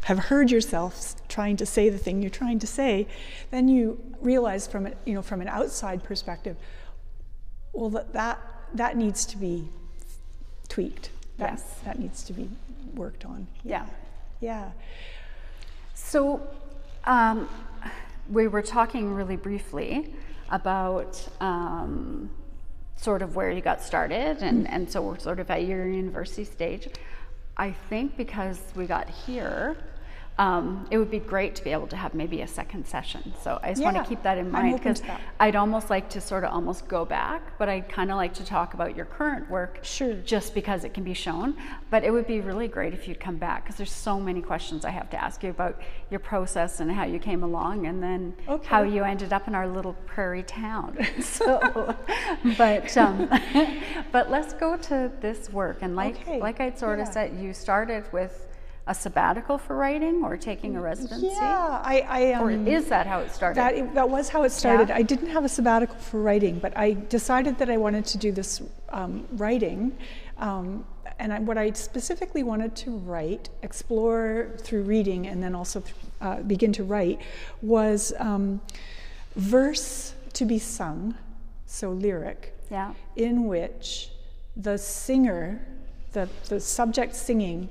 have 0.03 0.17
heard 0.17 0.49
yourself 0.49 1.15
trying 1.27 1.57
to 1.57 1.65
say 1.65 1.89
the 1.89 1.97
thing 1.99 2.21
you're 2.21 2.31
trying 2.31 2.57
to 2.59 2.67
say, 2.67 3.07
then 3.51 3.67
you 3.67 3.99
realize 4.19 4.65
from 4.67 4.87
it, 4.87 4.97
you 5.05 5.13
know, 5.13 5.21
from 5.21 5.39
an 5.41 5.47
outside 5.47 6.03
perspective, 6.03 6.57
well, 7.73 7.89
that 7.89 8.13
that, 8.13 8.39
that 8.75 8.97
needs 8.97 9.25
to 9.25 9.37
be 9.37 9.67
tweaked. 10.69 11.09
That, 11.37 11.51
Yes. 11.51 11.79
That 11.85 11.99
needs 11.99 12.23
to 12.23 12.33
be 12.33 12.49
worked 12.95 13.25
on. 13.25 13.47
Yeah. 13.63 13.85
Yeah. 14.39 14.71
So, 15.93 16.41
um, 17.05 17.49
we 18.29 18.47
were 18.47 18.61
talking 18.61 19.13
really 19.13 19.35
briefly 19.35 20.13
about 20.49 21.27
um, 21.41 22.29
sort 22.95 23.21
of 23.21 23.35
where 23.35 23.51
you 23.51 23.61
got 23.61 23.81
started, 23.81 24.37
and, 24.41 24.67
and 24.69 24.89
so 24.89 25.01
we're 25.01 25.19
sort 25.19 25.39
of 25.39 25.49
at 25.49 25.65
your 25.65 25.87
university 25.87 26.45
stage. 26.45 26.87
I 27.57 27.71
think 27.89 28.15
because 28.15 28.61
we 28.75 28.85
got 28.85 29.09
here, 29.09 29.75
um, 30.39 30.87
it 30.89 30.97
would 30.97 31.11
be 31.11 31.19
great 31.19 31.53
to 31.55 31.63
be 31.63 31.69
able 31.71 31.87
to 31.87 31.95
have 31.95 32.13
maybe 32.13 32.41
a 32.41 32.47
second 32.47 32.87
session. 32.87 33.33
So 33.43 33.59
I 33.61 33.69
just 33.69 33.83
want 33.83 33.97
to 33.97 34.03
keep 34.03 34.23
that 34.23 34.37
in 34.37 34.49
mind 34.49 34.77
because. 34.77 35.01
I'd 35.39 35.55
almost 35.55 35.89
like 35.89 36.09
to 36.11 36.21
sort 36.21 36.43
of 36.45 36.51
almost 36.53 36.87
go 36.87 37.03
back, 37.05 37.57
but 37.57 37.67
I'd 37.67 37.89
kind 37.89 38.09
of 38.11 38.17
like 38.17 38.33
to 38.35 38.45
talk 38.45 38.73
about 38.73 38.95
your 38.95 39.05
current 39.05 39.49
work 39.49 39.79
Sure. 39.83 40.13
just 40.13 40.53
because 40.53 40.85
it 40.85 40.93
can 40.93 41.03
be 41.03 41.13
shown. 41.13 41.55
But 41.89 42.03
it 42.03 42.11
would 42.11 42.25
be 42.27 42.39
really 42.39 42.67
great 42.67 42.93
if 42.93 43.07
you'd 43.07 43.19
come 43.19 43.35
back 43.37 43.63
because 43.63 43.75
there's 43.75 43.91
so 43.91 44.19
many 44.19 44.41
questions 44.41 44.85
I 44.85 44.89
have 44.91 45.09
to 45.11 45.21
ask 45.21 45.43
you 45.43 45.49
about 45.49 45.79
your 46.09 46.19
process 46.21 46.79
and 46.79 46.89
how 46.91 47.03
you 47.05 47.19
came 47.19 47.43
along, 47.43 47.85
and 47.87 48.01
then 48.01 48.33
Okay. 48.47 48.67
how 48.67 48.83
you 48.83 49.03
ended 49.03 49.33
up 49.33 49.47
in 49.47 49.53
our 49.55 49.67
little 49.67 49.93
prairie 50.05 50.43
town. 50.43 50.97
so, 51.21 51.95
but 52.57 52.95
um, 52.97 53.29
but 54.11 54.31
let's 54.31 54.53
go 54.53 54.77
to 54.77 55.11
this 55.21 55.49
work 55.51 55.79
and 55.81 55.95
like 55.95 56.15
Okay, 56.21 56.39
like 56.39 56.59
I'd 56.59 56.79
sort 56.79 56.99
of 56.99 57.07
said, 57.07 57.37
you 57.39 57.53
started 57.53 58.05
with 58.13 58.47
a 58.85 58.93
sabbatical 58.93 59.57
for 59.57 59.77
writing 59.77 60.23
or 60.23 60.35
taking 60.35 60.75
a 60.75 60.81
residency, 60.81 61.27
Yeah. 61.27 61.81
I, 61.83 61.99
I 62.01 62.39
or 62.41 62.51
um, 62.51 62.67
is 62.67 62.89
that 62.89 63.07
how 63.07 63.19
it 63.19 63.31
started? 63.31 63.57
That, 63.57 63.93
that 63.93 64.09
was 64.09 64.27
how 64.27 64.43
it 64.43 64.51
started. 64.51 64.89
Yeah? 64.89 64.97
I 64.97 65.03
didn't 65.03 65.29
have 65.29 65.45
a 65.45 65.49
sabbatical 65.49 65.95
for 65.95 66.21
writing, 66.21 66.59
but 66.59 66.77
I 66.77 66.93
decided 67.07 67.57
that 67.59 67.69
I 67.69 67.77
wanted 67.77 68.05
to 68.07 68.17
do 68.17 68.31
this 68.33 68.61
um, 68.89 69.25
writing. 69.31 69.97
Um, 70.37 70.85
and 71.19 71.31
I, 71.31 71.39
what 71.39 71.57
I 71.57 71.71
specifically 71.71 72.43
wanted 72.43 72.75
to 72.77 72.91
write, 72.91 73.47
explore 73.61 74.49
through 74.57 74.83
reading, 74.83 75.27
and 75.27 75.41
then 75.41 75.55
also 75.55 75.81
uh, 76.19 76.41
begin 76.41 76.73
to 76.73 76.83
write, 76.83 77.21
was 77.61 78.11
um, 78.19 78.59
verse 79.35 80.13
to 80.33 80.43
be 80.43 80.59
sung, 80.59 81.15
so 81.65 81.91
lyric, 81.91 82.53
yeah. 82.69 82.93
in 83.15 83.45
which 83.45 84.09
the 84.57 84.77
singer, 84.77 85.65
the, 86.11 86.27
the 86.49 86.59
subject 86.59 87.15
singing, 87.15 87.69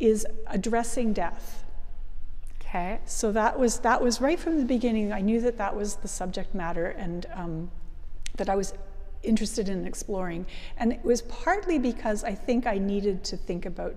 is 0.00 0.26
addressing 0.46 1.12
death. 1.12 1.64
Okay. 2.60 3.00
So 3.06 3.32
that 3.32 3.58
was 3.58 3.78
that 3.80 4.02
was 4.02 4.20
right 4.20 4.38
from 4.38 4.58
the 4.58 4.64
beginning. 4.64 5.12
I 5.12 5.20
knew 5.20 5.40
that 5.40 5.56
that 5.58 5.74
was 5.74 5.96
the 5.96 6.08
subject 6.08 6.54
matter, 6.54 6.88
and 6.88 7.26
um, 7.34 7.70
that 8.36 8.48
I 8.48 8.56
was 8.56 8.74
interested 9.22 9.68
in 9.68 9.86
exploring. 9.86 10.46
And 10.76 10.92
it 10.92 11.02
was 11.02 11.22
partly 11.22 11.78
because 11.78 12.24
I 12.24 12.34
think 12.34 12.66
I 12.66 12.78
needed 12.78 13.24
to 13.24 13.36
think 13.36 13.66
about 13.66 13.96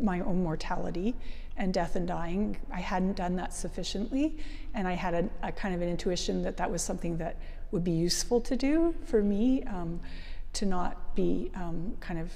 my 0.00 0.20
own 0.20 0.42
mortality 0.42 1.14
and 1.56 1.72
death 1.72 1.96
and 1.96 2.08
dying. 2.08 2.56
I 2.72 2.80
hadn't 2.80 3.16
done 3.16 3.36
that 3.36 3.54
sufficiently, 3.54 4.36
and 4.74 4.88
I 4.88 4.92
had 4.92 5.14
a, 5.14 5.30
a 5.42 5.52
kind 5.52 5.74
of 5.74 5.82
an 5.82 5.88
intuition 5.88 6.42
that 6.42 6.56
that 6.56 6.70
was 6.70 6.82
something 6.82 7.18
that 7.18 7.36
would 7.70 7.84
be 7.84 7.92
useful 7.92 8.40
to 8.40 8.56
do 8.56 8.94
for 9.04 9.22
me, 9.22 9.62
um, 9.64 10.00
to 10.54 10.66
not 10.66 11.14
be 11.14 11.50
um, 11.54 11.96
kind 12.00 12.18
of 12.18 12.32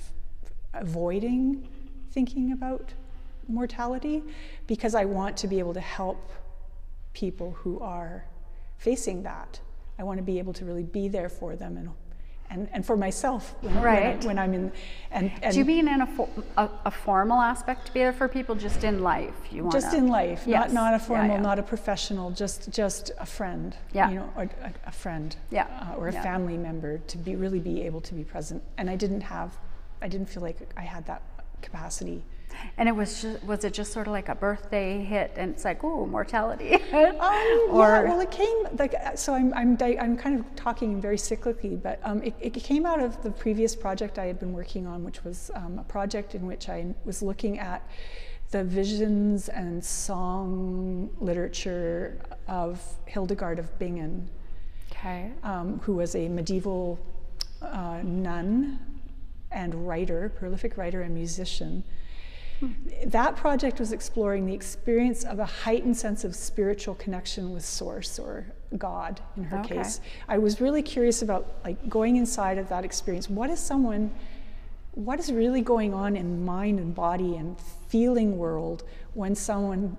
avoiding 0.74 1.68
thinking 2.16 2.52
about 2.52 2.94
mortality 3.46 4.23
because 4.66 4.94
I 4.94 5.04
want 5.04 5.37
to 5.42 5.46
be 5.46 5.58
able 5.58 5.75
to 5.75 5.82
help 5.99 6.30
people 7.12 7.50
who 7.61 7.78
are 7.80 8.25
facing 8.78 9.23
that. 9.25 9.61
I 9.99 10.02
want 10.02 10.16
to 10.16 10.23
be 10.23 10.38
able 10.38 10.54
to 10.54 10.64
really 10.64 10.82
be 10.82 11.08
there 11.08 11.28
for 11.28 11.56
them 11.56 11.76
and 11.76 11.90
and, 12.49 12.68
and 12.73 12.87
for 12.87 12.96
myself 12.96 13.56
when, 13.61 13.82
Right. 13.82 14.25
when, 14.25 14.38
I, 14.38 14.44
am 14.44 14.54
in 14.54 14.73
and, 15.11 15.32
and 15.42 15.52
Do 15.52 15.58
you 15.58 15.64
mean 15.64 15.88
in 15.88 16.00
a, 16.00 16.08
a, 16.56 16.70
a 16.85 16.90
formal 16.92 17.40
aspect 17.42 17.87
to 17.87 17.92
be 17.92 17.99
there 17.99 18.12
for 18.12 18.28
people 18.28 18.54
just 18.54 18.85
in 18.85 19.02
life? 19.02 19.35
You 19.50 19.62
want 19.64 19.73
just 19.73 19.92
in 19.94 20.06
life, 20.06 20.44
Yes. 20.46 20.73
not 20.73 20.73
not 20.73 20.92
a 20.94 21.02
Yeah, 21.02 21.08
formal, 21.11 21.37
yeah. 21.37 21.49
not 21.50 21.58
a 21.58 21.62
professional, 21.75 22.30
just 22.30 22.70
just 22.70 23.04
a 23.18 23.26
friend, 23.26 23.76
Yeah. 23.92 24.08
you 24.11 24.16
know, 24.20 24.28
or 24.37 24.44
a, 24.68 24.73
a 24.87 24.92
friend, 24.92 25.30
Yeah, 25.50 25.66
uh, 25.82 25.99
or 25.99 26.06
a 26.08 26.12
yeah. 26.12 26.23
family 26.23 26.56
member 26.68 26.92
to 27.12 27.18
be 27.18 27.35
really 27.44 27.61
be 27.70 27.76
able 27.88 28.00
to 28.08 28.14
be 28.14 28.25
present. 28.25 28.62
And 28.78 28.88
I 28.94 28.96
didn't 29.04 29.25
have, 29.37 29.50
I 30.00 30.08
didn't 30.08 30.28
feel 30.32 30.44
like 30.49 30.58
I 30.76 30.87
had 30.94 31.04
that 31.06 31.23
capacity. 31.62 32.25
And 32.78 32.88
it 32.88 32.92
was 32.92 33.20
just, 33.22 33.42
was 33.44 33.64
it 33.64 33.75
just 33.75 33.92
sort 33.92 34.06
of 34.06 34.12
like 34.12 34.28
a 34.30 34.34
birthday 34.34 35.02
hit 35.02 35.32
and 35.36 35.52
it's 35.52 35.64
like, 35.64 35.84
oh, 35.84 36.06
mortality? 36.06 36.78
Um, 36.92 37.16
Or- 37.70 37.88
yeah, 37.88 38.02
well, 38.04 38.20
it 38.20 38.30
came 38.30 38.66
like 38.78 38.94
uh, 38.94 39.14
so. 39.14 39.34
I'm 39.34 39.52
I'm 39.54 39.76
di- 39.76 39.98
I'm 39.98 40.16
kind 40.16 40.38
of 40.38 40.44
talking 40.56 41.00
very 41.00 41.16
cyclically, 41.16 41.80
but 41.80 42.00
um, 42.02 42.22
it, 42.22 42.34
it 42.40 42.54
came 42.54 42.86
out 42.86 43.00
of 43.00 43.22
the 43.22 43.30
previous 43.30 43.76
project 43.76 44.18
I 44.18 44.26
had 44.26 44.38
been 44.38 44.52
working 44.52 44.86
on, 44.86 45.04
which 45.04 45.25
was 45.25 45.50
um, 45.54 45.78
a 45.78 45.84
project 45.84 46.34
in 46.34 46.46
which 46.46 46.68
I 46.68 46.94
was 47.04 47.22
looking 47.22 47.58
at 47.58 47.86
the 48.50 48.64
visions 48.64 49.48
and 49.48 49.84
song 49.84 51.10
literature 51.20 52.18
of 52.48 52.80
Hildegard 53.06 53.58
of 53.58 53.76
Bingen, 53.78 54.28
okay. 54.92 55.32
um, 55.42 55.80
who 55.80 55.94
was 55.96 56.14
a 56.14 56.28
medieval 56.28 56.98
uh, 57.62 58.00
nun 58.02 58.78
and 59.56 59.88
writer, 59.88 60.28
prolific 60.38 60.76
writer 60.76 61.00
and 61.00 61.14
musician. 61.14 61.82
Hmm. 62.60 62.72
That 63.06 63.36
project 63.36 63.80
was 63.80 63.90
exploring 63.90 64.46
the 64.46 64.54
experience 64.54 65.25
of 65.25 65.38
a 65.38 65.44
heightened 65.46 65.96
sense 65.96 66.25
of 66.25 66.36
spiritual 66.36 66.94
connection 66.94 67.52
with 67.52 67.64
Source 67.64 68.18
or 68.18 68.46
God 68.78 69.20
in 69.36 69.44
her 69.44 69.58
Okay. 69.60 69.76
case. 69.76 70.00
I 70.28 70.38
was 70.38 70.60
really 70.60 70.82
curious 70.82 71.22
about 71.22 71.56
like 71.64 71.88
going 71.88 72.16
inside 72.16 72.58
of 72.58 72.68
that 72.68 72.84
experience. 72.84 73.28
What 73.28 73.50
is 73.50 73.58
someone 73.58 74.10
what 74.92 75.18
is 75.20 75.30
really 75.30 75.60
going 75.60 75.92
on 75.92 76.16
in 76.16 76.42
mind 76.42 76.78
and 76.78 76.94
body 76.94 77.36
and 77.36 77.54
feeling 77.88 78.38
world 78.38 78.82
when 79.12 79.34
someone 79.34 79.94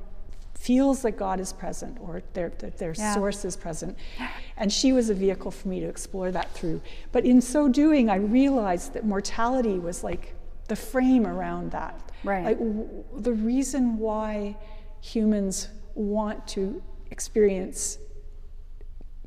feels 0.59 1.01
that 1.03 1.11
God 1.17 1.39
is 1.39 1.53
present 1.53 1.97
or 2.01 2.21
their, 2.33 2.49
that 2.59 2.77
their 2.77 2.93
Yeah. 2.97 3.13
source 3.13 3.45
is 3.45 3.55
present. 3.55 3.97
And 4.59 4.73
she 4.73 4.91
was 4.91 5.11
a 5.11 5.13
vehicle 5.13 5.51
for 5.51 5.67
me 5.67 5.79
to 5.81 5.87
explore 5.87 6.31
that 6.31 6.51
through. 6.51 6.81
But 7.11 7.25
in 7.25 7.41
so 7.41 7.67
doing, 7.69 8.09
I 8.09 8.15
realized 8.15 8.93
that 8.93 9.05
mortality 9.05 9.77
was 9.77 10.03
like 10.03 10.33
the 10.67 10.75
frame 10.75 11.27
around 11.27 11.71
that. 11.73 12.11
Right. 12.23 12.43
Like 12.45 12.57
w- 12.57 13.03
the 13.15 13.33
reason 13.33 13.99
why 13.99 14.57
humans 14.99 15.69
want 15.93 16.47
to 16.49 16.81
experience 17.11 17.99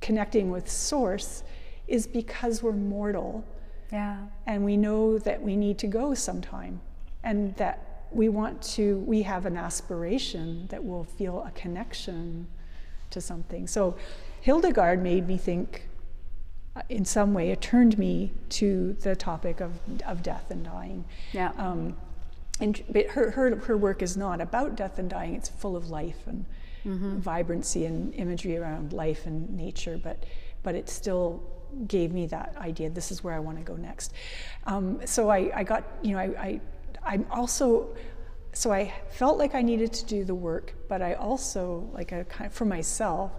connecting 0.01 0.51
with 0.51 0.69
source 0.69 1.45
is 1.87 2.07
because 2.09 2.61
we're 2.63 2.73
mortal 2.73 3.45
Yeah. 3.93 4.19
and 4.47 4.65
we 4.65 4.77
know 4.77 5.19
that 5.19 5.41
we 5.41 5.57
need 5.57 5.79
to 5.79 5.87
go 5.87 6.15
sometime 6.15 6.81
and 7.23 7.55
that 7.57 7.90
we 8.13 8.29
want 8.29 8.61
to 8.63 8.99
we 8.99 9.23
have 9.23 9.47
an 9.47 9.57
aspiration 9.57 10.67
that 10.69 10.83
we'll 10.83 11.05
feel 11.05 11.45
a 11.47 11.51
connection 11.53 12.47
to 13.11 13.21
something. 13.21 13.67
So 13.67 13.97
hildegard 14.41 15.03
made 15.03 15.27
me 15.27 15.37
think 15.37 15.89
uh, 16.77 16.83
in 16.89 17.05
some 17.05 17.35
way 17.35 17.51
it 17.51 17.61
turned 17.61 17.99
me 17.99 18.33
to 18.51 18.95
the 19.01 19.17
topic 19.17 19.61
of, 19.61 19.73
of 20.07 20.23
death 20.23 20.51
and 20.51 20.65
dying. 20.65 21.05
Yeah. 21.33 21.53
um, 21.57 21.97
and 22.61 22.83
but 22.91 23.07
her, 23.09 23.31
her, 23.31 23.57
her 23.57 23.77
work 23.77 24.03
is 24.03 24.17
not 24.17 24.41
about 24.41 24.77
death 24.77 24.99
and 24.99 25.09
dying. 25.09 25.35
It's 25.35 25.49
full 25.49 25.77
of 25.77 25.89
life 25.89 26.27
and 26.27 26.45
vibrancy 26.85 27.85
and 27.85 28.15
imagery 28.15 28.57
around 28.57 28.93
life 28.95 29.27
and 29.27 29.55
nature 29.55 30.01
but 30.03 30.25
but 30.63 30.75
it 30.75 30.89
still 30.89 31.43
gave 31.87 32.13
me 32.13 32.27
that 32.27 32.55
idea 32.57 32.89
this 32.89 33.13
is 33.13 33.23
where 33.23 33.35
i 33.35 33.39
want 33.39 33.57
to 33.59 33.63
go 33.63 33.77
next. 33.77 34.13
Um, 34.65 35.01
so 35.05 35.29
I, 35.29 35.51
I 35.55 35.63
got 35.63 35.85
you 36.03 36.13
know 36.13 36.19
I, 36.19 36.25
I 36.25 36.61
i'm 37.05 37.27
also 37.31 37.89
so 38.53 38.73
i 38.73 38.93
felt 39.11 39.39
like 39.39 39.55
i 39.55 39.63
needed 39.63 39.93
to 39.93 40.05
do 40.07 40.25
the 40.25 40.35
work 40.35 40.75
but 40.89 41.03
i 41.03 41.15
also 41.15 41.89
like 41.93 42.13
a 42.13 42.25
kind 42.25 42.47
of 42.47 42.53
for 42.53 42.65
myself 42.65 43.33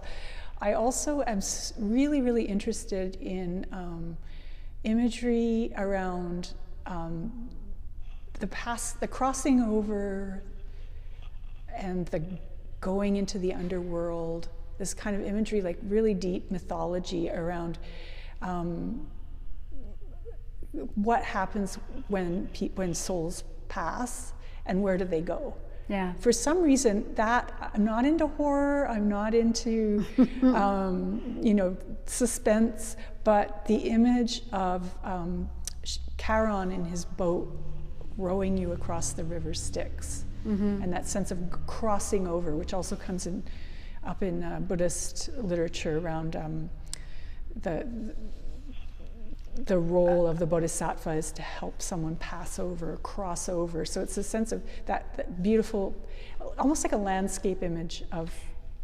i 0.60 0.72
also 0.72 1.22
am 1.26 1.40
really 1.78 2.20
really 2.20 2.44
interested 2.44 3.16
in 3.16 3.66
um, 3.72 4.16
imagery 4.84 5.72
around 5.76 6.54
um, 6.86 7.48
the 8.40 8.46
pass 8.48 8.92
the 8.94 9.06
crossing 9.06 9.60
over 9.62 10.42
and 11.76 12.06
the 12.08 12.22
going 12.80 13.16
into 13.16 13.38
the 13.38 13.54
underworld 13.54 14.48
this 14.78 14.94
kind 14.94 15.14
of 15.14 15.24
imagery 15.24 15.60
like 15.60 15.78
really 15.84 16.14
deep 16.14 16.50
mythology 16.50 17.30
around 17.30 17.78
um, 18.40 19.06
what 20.94 21.22
happens 21.22 21.78
when 22.08 22.48
when 22.74 22.94
souls 22.94 23.44
pass 23.76 24.32
and 24.66 24.82
where 24.84 24.96
do 24.98 25.04
they 25.04 25.22
go? 25.22 25.54
Yeah. 25.88 26.12
for 26.24 26.32
some 26.32 26.58
reason 26.62 26.94
that 27.16 27.44
i'm 27.74 27.84
not 27.84 28.02
into 28.10 28.26
horror 28.38 28.88
i'm 28.94 29.08
not 29.18 29.34
into 29.34 29.76
um, 30.62 31.38
you 31.48 31.54
know 31.58 31.76
suspense 32.06 32.96
but 33.24 33.46
the 33.66 33.76
image 33.98 34.42
of 34.52 34.80
um, 35.04 35.50
charon 36.18 36.70
in 36.70 36.84
his 36.84 37.04
boat 37.04 37.46
rowing 38.16 38.56
you 38.62 38.72
across 38.72 39.12
the 39.12 39.24
river 39.24 39.52
styx. 39.54 40.24
And 40.44 40.92
that 40.92 41.06
sense 41.06 41.30
of 41.34 41.38
crossing 41.66 42.24
over 42.26 42.50
which 42.60 42.72
also 42.78 42.96
comes 43.06 43.26
in 43.26 43.42
up 44.10 44.22
in 44.22 44.42
uh, 44.42 44.60
buddhist 44.70 45.30
literature 45.50 45.98
around 46.02 46.34
um, 46.36 46.70
the 47.66 47.76
the 49.54 49.78
role 49.78 50.26
of 50.26 50.38
the 50.38 50.46
bodhisattva 50.46 51.10
is 51.12 51.30
to 51.32 51.42
help 51.42 51.82
someone 51.82 52.16
pass 52.16 52.58
over, 52.58 52.96
cross 53.02 53.48
over. 53.48 53.84
So 53.84 54.00
it's 54.00 54.16
a 54.16 54.22
sense 54.22 54.50
of 54.52 54.62
that, 54.86 55.14
that 55.16 55.42
beautiful, 55.42 55.94
almost 56.58 56.84
like 56.84 56.92
a 56.92 56.96
landscape 56.96 57.62
image 57.62 58.02
of, 58.12 58.32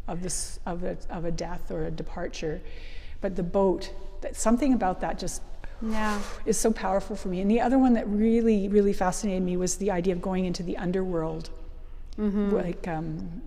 of, 0.07 0.21
this, 0.21 0.59
of, 0.65 0.83
a, 0.83 0.95
of 1.09 1.25
a 1.25 1.31
death 1.31 1.71
or 1.71 1.85
a 1.85 1.91
departure. 1.91 2.61
But 3.21 3.35
the 3.35 3.43
boat, 3.43 3.91
that, 4.21 4.35
something 4.35 4.73
about 4.73 5.01
that 5.01 5.17
just 5.17 5.41
Yeah. 5.81 6.21
is 6.45 6.57
so 6.57 6.71
powerful 6.71 7.15
for 7.15 7.29
me. 7.29 7.41
And 7.41 7.49
the 7.49 7.61
other 7.61 7.79
one 7.79 7.93
that 7.93 8.07
really, 8.07 8.67
really 8.67 8.93
fascinated 8.93 9.41
me 9.43 9.57
was 9.57 9.77
the 9.77 9.89
idea 9.91 10.13
of 10.13 10.21
going 10.21 10.45
into 10.45 10.61
the 10.63 10.77
underworld. 10.77 11.49
Like 12.17 12.85
um, 12.87 13.41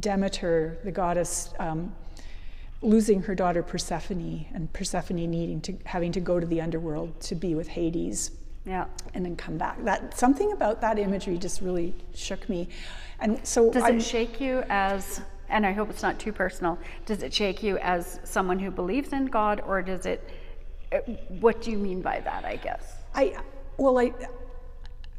Demeter, 0.00 0.78
the 0.82 0.90
goddess, 0.90 1.52
um, 1.58 1.94
losing 2.82 3.22
her 3.22 3.34
daughter 3.34 3.62
Persephone, 3.62 4.46
and 4.52 4.72
Persephone 4.72 5.16
needing 5.30 5.60
to 5.62 5.74
having 5.84 6.12
to 6.12 6.20
go 6.20 6.40
to 6.40 6.46
the 6.46 6.60
underworld 6.60 7.20
to 7.22 7.34
be 7.34 7.54
with 7.54 7.68
Hades 7.68 8.32
Yeah. 8.64 8.86
and 9.14 9.24
then 9.24 9.36
come 9.36 9.56
back. 9.58 9.82
That 9.84 10.18
something 10.18 10.52
about 10.52 10.80
that 10.80 10.98
imagery 10.98 11.38
just 11.38 11.60
really 11.60 11.94
shook 12.14 12.48
me. 12.48 12.68
And 13.20 13.38
so 13.46 13.70
Does 13.70 13.84
I'm, 13.84 13.98
it 13.98 14.02
shake 14.02 14.40
you 14.40 14.64
as, 14.68 15.20
and 15.48 15.64
I 15.64 15.72
hope 15.72 15.90
it's 15.90 16.02
not 16.02 16.18
too 16.18 16.32
personal, 16.32 16.76
does 17.06 17.22
it 17.22 17.32
shake 17.32 17.62
you 17.62 17.78
as 17.78 18.18
someone 18.24 18.58
who 18.58 18.70
believes 18.70 19.12
in 19.12 19.26
God 19.26 19.60
or 19.66 19.80
does 19.82 20.06
it, 20.06 20.28
uh, 20.90 20.98
what 21.40 21.62
do 21.62 21.70
you 21.70 21.78
mean 21.78 22.02
by 22.02 22.18
that, 22.20 22.44
I 22.44 22.56
guess? 22.56 22.94
I 23.14 23.36
well 23.78 23.98
I 23.98 24.12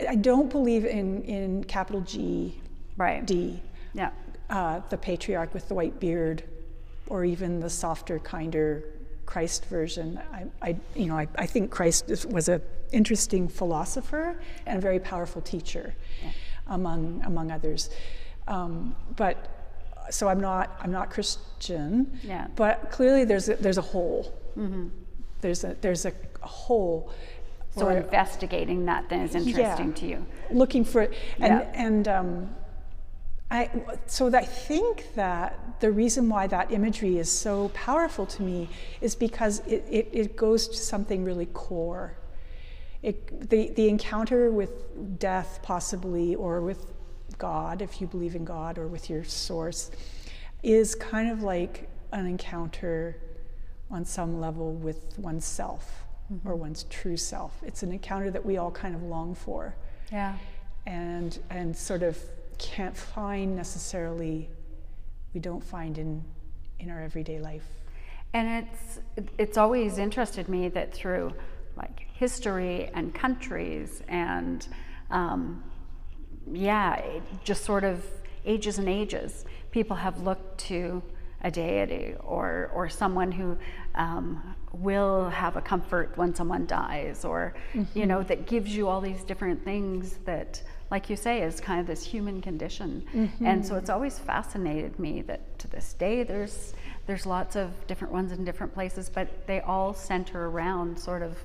I 0.08 0.16
don't 0.16 0.50
believe 0.50 0.84
in 0.86 1.22
in 1.24 1.64
capital 1.64 2.02
G 2.02 2.60
Right. 2.98 3.26
D. 3.26 3.62
Yeah. 3.94 4.10
uh, 4.50 4.82
the 4.90 4.98
patriarch 4.98 5.54
with 5.54 5.68
the 5.68 5.74
white 5.76 6.00
beard, 6.00 6.44
or 7.08 7.26
even 7.26 7.60
the 7.60 7.70
softer, 7.70 8.20
kinder 8.20 8.84
Christ 9.26 9.66
version. 9.66 10.20
I, 10.32 10.46
I 10.62 10.76
you 10.96 11.06
know, 11.08 11.18
I, 11.18 11.28
I 11.38 11.46
think 11.46 11.72
Christ 11.72 12.26
was 12.30 12.50
an 12.50 12.62
interesting 12.92 13.48
philosopher 13.48 14.40
and 14.66 14.78
a 14.78 14.82
very 14.82 15.00
powerful 15.00 15.42
teacher, 15.42 15.96
among 16.68 17.22
among 17.26 17.52
others. 17.52 17.90
Um, 18.48 18.96
but 19.16 19.50
so 20.10 20.28
I'm 20.28 20.40
not 20.40 20.76
I'm 20.82 20.92
not 20.92 21.10
Christian. 21.10 22.20
Yeah. 22.24 22.48
But 22.56 22.92
clearly 22.92 23.24
there's 23.26 23.50
a, 23.50 23.56
there's 23.56 23.78
a 23.78 23.82
hole. 23.82 24.34
There's 25.42 25.64
a 25.64 25.76
there's 25.82 26.06
a 26.06 26.14
hole. 26.42 27.12
So 27.76 27.88
or- 27.88 27.98
investigating 27.98 28.86
that 28.86 29.10
then 29.10 29.22
is 29.22 29.34
interesting 29.36 29.94
to 29.94 30.06
you. 30.06 30.26
looking 30.52 30.86
for 30.86 31.02
it 31.02 31.14
and 31.40 31.54
Yeah. 31.54 31.72
and 31.74 32.08
um, 32.08 32.56
I 33.54 33.70
so 34.08 34.36
I 34.36 34.44
think 34.44 35.14
that 35.14 35.80
the 35.80 35.92
reason 35.92 36.28
why 36.28 36.48
that 36.48 36.72
imagery 36.72 37.20
is 37.20 37.32
so 37.32 37.70
powerful 37.70 38.26
to 38.26 38.42
me 38.42 38.68
is 39.00 39.16
because 39.16 39.60
it, 39.68 39.86
it, 39.90 40.10
it 40.12 40.36
goes 40.36 40.68
to 40.70 40.78
something 40.78 41.24
really 41.24 41.46
core. 41.46 42.18
It, 43.04 43.50
the, 43.50 43.70
the 43.70 43.90
encounter 43.90 44.50
with 44.50 45.20
death, 45.20 45.60
possibly, 45.62 46.36
or 46.36 46.62
with 46.62 46.88
God, 47.38 47.82
if 47.82 48.02
you 48.02 48.08
believe 48.08 48.36
in 48.36 48.46
God, 48.46 48.78
or 48.78 48.88
with 48.88 49.10
your 49.10 49.24
source, 49.24 49.92
is 50.64 50.96
kind 50.96 51.30
of 51.30 51.44
like 51.44 51.90
an 52.12 52.26
encounter 52.26 53.18
on 53.92 54.06
some 54.06 54.40
level 54.40 54.74
with 54.74 55.20
oneself 55.20 56.06
mm-hmm. 56.32 56.48
or 56.48 56.56
one's 56.56 56.86
true 56.86 57.18
self. 57.18 57.62
It's 57.62 57.84
an 57.84 57.92
encounter 57.92 58.32
that 58.32 58.44
we 58.44 58.58
all 58.58 58.72
kind 58.72 58.96
of 58.96 59.04
long 59.04 59.36
for 59.36 59.76
Yeah. 60.12 60.38
and 60.88 61.38
and 61.50 61.76
sort 61.76 62.04
of 62.04 62.18
can't 62.58 62.96
find 62.96 63.56
necessarily 63.56 64.50
we 65.34 65.40
don't 65.40 65.64
find 65.64 65.98
in 65.98 66.24
in 66.80 66.90
our 66.90 67.02
everyday 67.02 67.40
life 67.40 67.68
And 68.34 68.66
it's 68.66 69.00
it's 69.38 69.58
always 69.58 69.98
interested 69.98 70.50
me 70.50 70.70
that 70.70 70.94
through 70.94 71.34
like 71.78 72.08
history 72.14 72.90
and 72.94 73.14
countries 73.14 74.02
and 74.08 74.68
um, 75.12 75.64
yeah, 76.52 77.02
just 77.44 77.64
sort 77.64 77.84
of 77.84 78.04
ages 78.46 78.78
and 78.80 78.90
ages, 78.90 79.46
people 79.72 79.96
have 79.96 80.22
looked 80.22 80.58
to 80.60 81.02
a 81.42 81.52
deity 81.52 82.16
or 82.20 82.72
or 82.74 82.90
someone 82.90 83.32
who 83.32 83.58
um, 83.96 84.56
will 84.72 85.30
have 85.30 85.56
a 85.58 85.62
comfort 85.62 86.18
when 86.18 86.34
someone 86.34 86.66
dies, 86.66 87.26
or 87.26 87.54
mm-hmm. 87.74 88.00
you 88.00 88.06
know 88.06 88.24
that 88.24 88.48
gives 88.48 88.76
you 88.76 88.88
all 88.88 89.02
these 89.02 89.24
different 89.24 89.64
things 89.64 90.18
that, 90.26 90.62
like 90.92 91.10
you 91.10 91.16
say, 91.16 91.42
is 91.42 91.60
kind 91.60 91.80
of 91.80 91.88
this 91.88 92.04
human 92.04 92.42
condition. 92.42 93.06
Mm-hmm. 93.14 93.46
And 93.46 93.66
so 93.66 93.76
it's 93.76 93.90
always 93.90 94.20
fascinated 94.20 95.00
me 95.00 95.22
that 95.24 95.58
to 95.60 95.68
this 95.68 95.94
day 95.94 96.24
there's 96.24 96.74
there's 97.06 97.26
lots 97.26 97.56
of 97.56 97.72
different 97.88 98.14
ones 98.14 98.32
in 98.32 98.46
different 98.46 98.74
places, 98.74 99.10
but 99.10 99.46
they 99.46 99.60
all 99.62 99.94
center 99.94 100.48
around 100.48 100.98
sort 100.98 101.22
of 101.22 101.38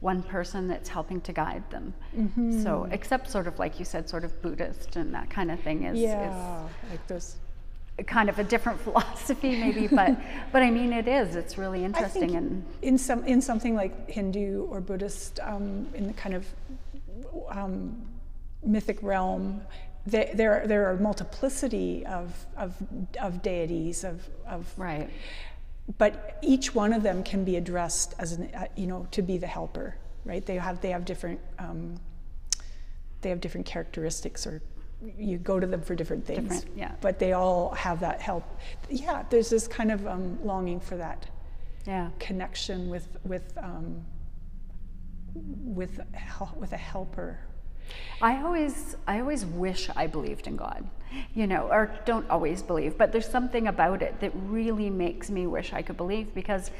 one 0.00 0.22
person 0.22 0.68
that's 0.68 0.88
helping 0.88 1.20
to 1.20 1.32
guide 1.32 1.68
them. 1.70 1.92
Mm-hmm. 2.16 2.62
So, 2.62 2.88
except 2.90 3.30
sort 3.30 3.46
of 3.46 3.58
like 3.58 3.78
you 3.78 3.84
said, 3.84 4.08
sort 4.08 4.24
of 4.24 4.40
Buddhist 4.40 4.96
and 4.96 5.12
that 5.14 5.28
kind 5.28 5.50
of 5.50 5.60
thing 5.60 5.84
is, 5.84 5.98
yeah, 5.98 6.64
is 6.64 6.70
like 6.90 7.06
those 7.06 7.36
kind 8.06 8.28
of 8.30 8.38
a 8.38 8.44
different 8.44 8.80
philosophy 8.86 9.60
maybe 9.60 9.86
but 9.86 10.16
but 10.52 10.62
i 10.62 10.70
mean 10.70 10.90
it 10.90 11.06
is 11.06 11.36
it's 11.36 11.58
really 11.58 11.84
interesting 11.84 12.34
and 12.34 12.64
in 12.80 12.96
some 12.96 13.22
in 13.24 13.42
something 13.42 13.74
like 13.74 14.08
hindu 14.08 14.64
or 14.70 14.80
buddhist 14.80 15.38
um, 15.42 15.86
in 15.94 16.06
the 16.06 16.12
kind 16.14 16.34
of 16.34 16.46
um, 17.50 17.94
mythic 18.64 18.98
realm 19.02 19.62
there, 20.06 20.30
there, 20.34 20.66
there 20.66 20.90
are 20.90 20.96
multiplicity 20.96 22.06
of, 22.06 22.46
of, 22.56 22.74
of 23.20 23.42
deities 23.42 24.04
of, 24.04 24.28
of 24.46 24.72
right 24.78 25.10
but 25.98 26.38
each 26.42 26.74
one 26.74 26.92
of 26.92 27.02
them 27.02 27.22
can 27.22 27.44
be 27.44 27.56
addressed 27.56 28.14
as 28.18 28.32
an 28.32 28.50
uh, 28.54 28.66
you 28.76 28.86
know 28.86 29.06
to 29.10 29.22
be 29.22 29.38
the 29.38 29.46
helper 29.46 29.96
right 30.24 30.46
they 30.46 30.56
have 30.56 30.80
they 30.80 30.90
have 30.90 31.04
different 31.04 31.40
um, 31.58 31.98
they 33.20 33.28
have 33.28 33.40
different 33.40 33.66
characteristics 33.66 34.46
or 34.46 34.62
you 35.18 35.38
go 35.38 35.58
to 35.58 35.66
them 35.66 35.80
for 35.80 35.94
different 35.94 36.24
things. 36.24 36.60
Different, 36.60 36.78
yeah. 36.78 36.92
But 37.00 37.18
they 37.18 37.32
all 37.32 37.70
have 37.74 38.00
that 38.00 38.20
help. 38.20 38.44
Yeah, 38.88 39.24
there's 39.30 39.50
this 39.50 39.66
kind 39.66 39.90
of 39.90 40.06
um, 40.06 40.38
longing 40.44 40.80
for 40.80 40.96
that 40.96 41.26
yeah. 41.86 42.10
connection 42.18 42.88
with 42.90 43.08
with 43.24 43.56
um, 43.58 44.04
with 45.34 46.00
with 46.56 46.72
a 46.72 46.76
helper. 46.76 47.40
I 48.20 48.42
always 48.42 48.96
I 49.06 49.20
always 49.20 49.44
wish 49.44 49.88
I 49.96 50.06
believed 50.06 50.46
in 50.46 50.56
God, 50.56 50.88
you 51.34 51.46
know, 51.46 51.68
or 51.70 51.90
don't 52.04 52.28
always 52.30 52.62
believe, 52.62 52.98
but 52.98 53.12
there's 53.12 53.28
something 53.28 53.68
about 53.68 54.02
it 54.02 54.20
that 54.20 54.32
really 54.34 54.90
makes 54.90 55.30
me 55.30 55.46
wish 55.46 55.72
I 55.72 55.82
could 55.82 55.96
believe 55.96 56.34
because 56.34 56.70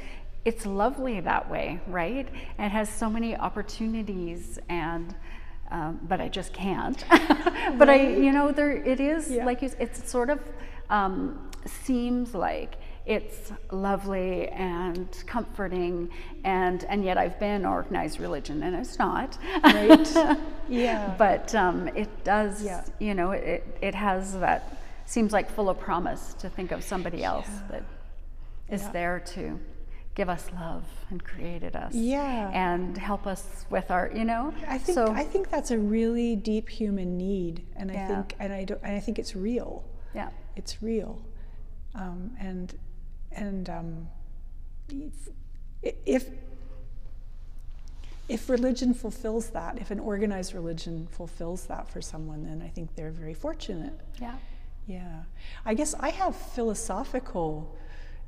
it's 0.43 0.65
lovely 0.65 1.19
that 1.19 1.49
way, 1.49 1.79
right? 1.87 2.27
And 2.57 2.67
it 2.67 2.71
has 2.71 2.89
so 2.89 3.09
many 3.09 3.35
opportunities 3.35 4.59
and 4.69 5.15
um, 5.71 6.01
but 6.03 6.19
I 6.19 6.27
just 6.27 6.51
can't. 6.51 7.03
but 7.77 7.89
I, 7.89 8.09
you 8.09 8.33
know, 8.33 8.51
there 8.51 8.71
it 8.71 8.99
is 8.99 9.31
yeah. 9.31 9.45
like 9.45 9.63
it's 9.63 10.09
sort 10.09 10.29
of 10.29 10.39
um, 10.89 11.49
seems 11.65 12.35
like 12.35 12.75
it's 13.05 13.51
lovely 13.71 14.47
and 14.49 15.07
comforting 15.25 16.09
and 16.43 16.83
and 16.85 17.03
yet 17.03 17.17
I've 17.17 17.39
been 17.39 17.65
organized 17.65 18.19
religion 18.19 18.63
and 18.63 18.75
it's 18.75 18.99
not. 18.99 19.37
Right. 19.63 20.37
yeah. 20.69 21.15
But 21.17 21.53
um, 21.55 21.87
it 21.89 22.23
does. 22.23 22.63
Yeah. 22.63 22.85
You 22.99 23.13
know, 23.15 23.31
it 23.31 23.77
it 23.81 23.95
has 23.95 24.39
that 24.39 24.77
seems 25.05 25.33
like 25.33 25.49
full 25.49 25.69
of 25.69 25.79
promise 25.79 26.33
to 26.35 26.49
think 26.49 26.71
of 26.71 26.83
somebody 26.83 27.23
else 27.23 27.47
yeah. 27.49 27.67
that 27.71 27.83
is 28.69 28.81
yeah. 28.83 28.91
there 28.91 29.19
to 29.19 29.59
give 30.15 30.29
us 30.29 30.47
love 30.55 30.83
and 31.09 31.23
created 31.23 31.75
us 31.75 31.93
yeah 31.93 32.49
and 32.53 32.97
help 32.97 33.25
us 33.25 33.65
with 33.69 33.89
our 33.91 34.11
you 34.13 34.25
know 34.25 34.53
i 34.67 34.77
think 34.77 34.95
so, 34.95 35.07
i 35.13 35.23
think 35.23 35.49
that's 35.49 35.71
a 35.71 35.77
really 35.77 36.35
deep 36.35 36.67
human 36.67 37.17
need 37.17 37.65
and 37.77 37.91
i 37.91 38.07
think 38.07 38.35
and 38.39 38.51
i 38.51 38.63
don't 38.65 38.81
and 38.83 38.95
i 38.95 38.99
think 38.99 39.17
it's 39.17 39.35
real 39.35 39.83
yeah 40.13 40.29
it's 40.57 40.83
real 40.83 41.21
um, 41.95 42.31
and 42.39 42.77
and 43.31 43.69
um, 43.69 44.07
if 46.05 46.25
if 48.29 48.49
religion 48.49 48.93
fulfills 48.93 49.49
that 49.49 49.77
if 49.79 49.91
an 49.91 49.99
organized 49.99 50.53
religion 50.53 51.07
fulfills 51.11 51.65
that 51.65 51.89
for 51.89 52.01
someone 52.01 52.43
then 52.43 52.61
i 52.61 52.69
think 52.69 52.95
they're 52.95 53.11
very 53.11 53.33
fortunate 53.33 53.93
yeah 54.21 54.35
yeah 54.87 55.23
i 55.65 55.73
guess 55.73 55.93
i 55.99 56.09
have 56.09 56.35
philosophical 56.35 57.75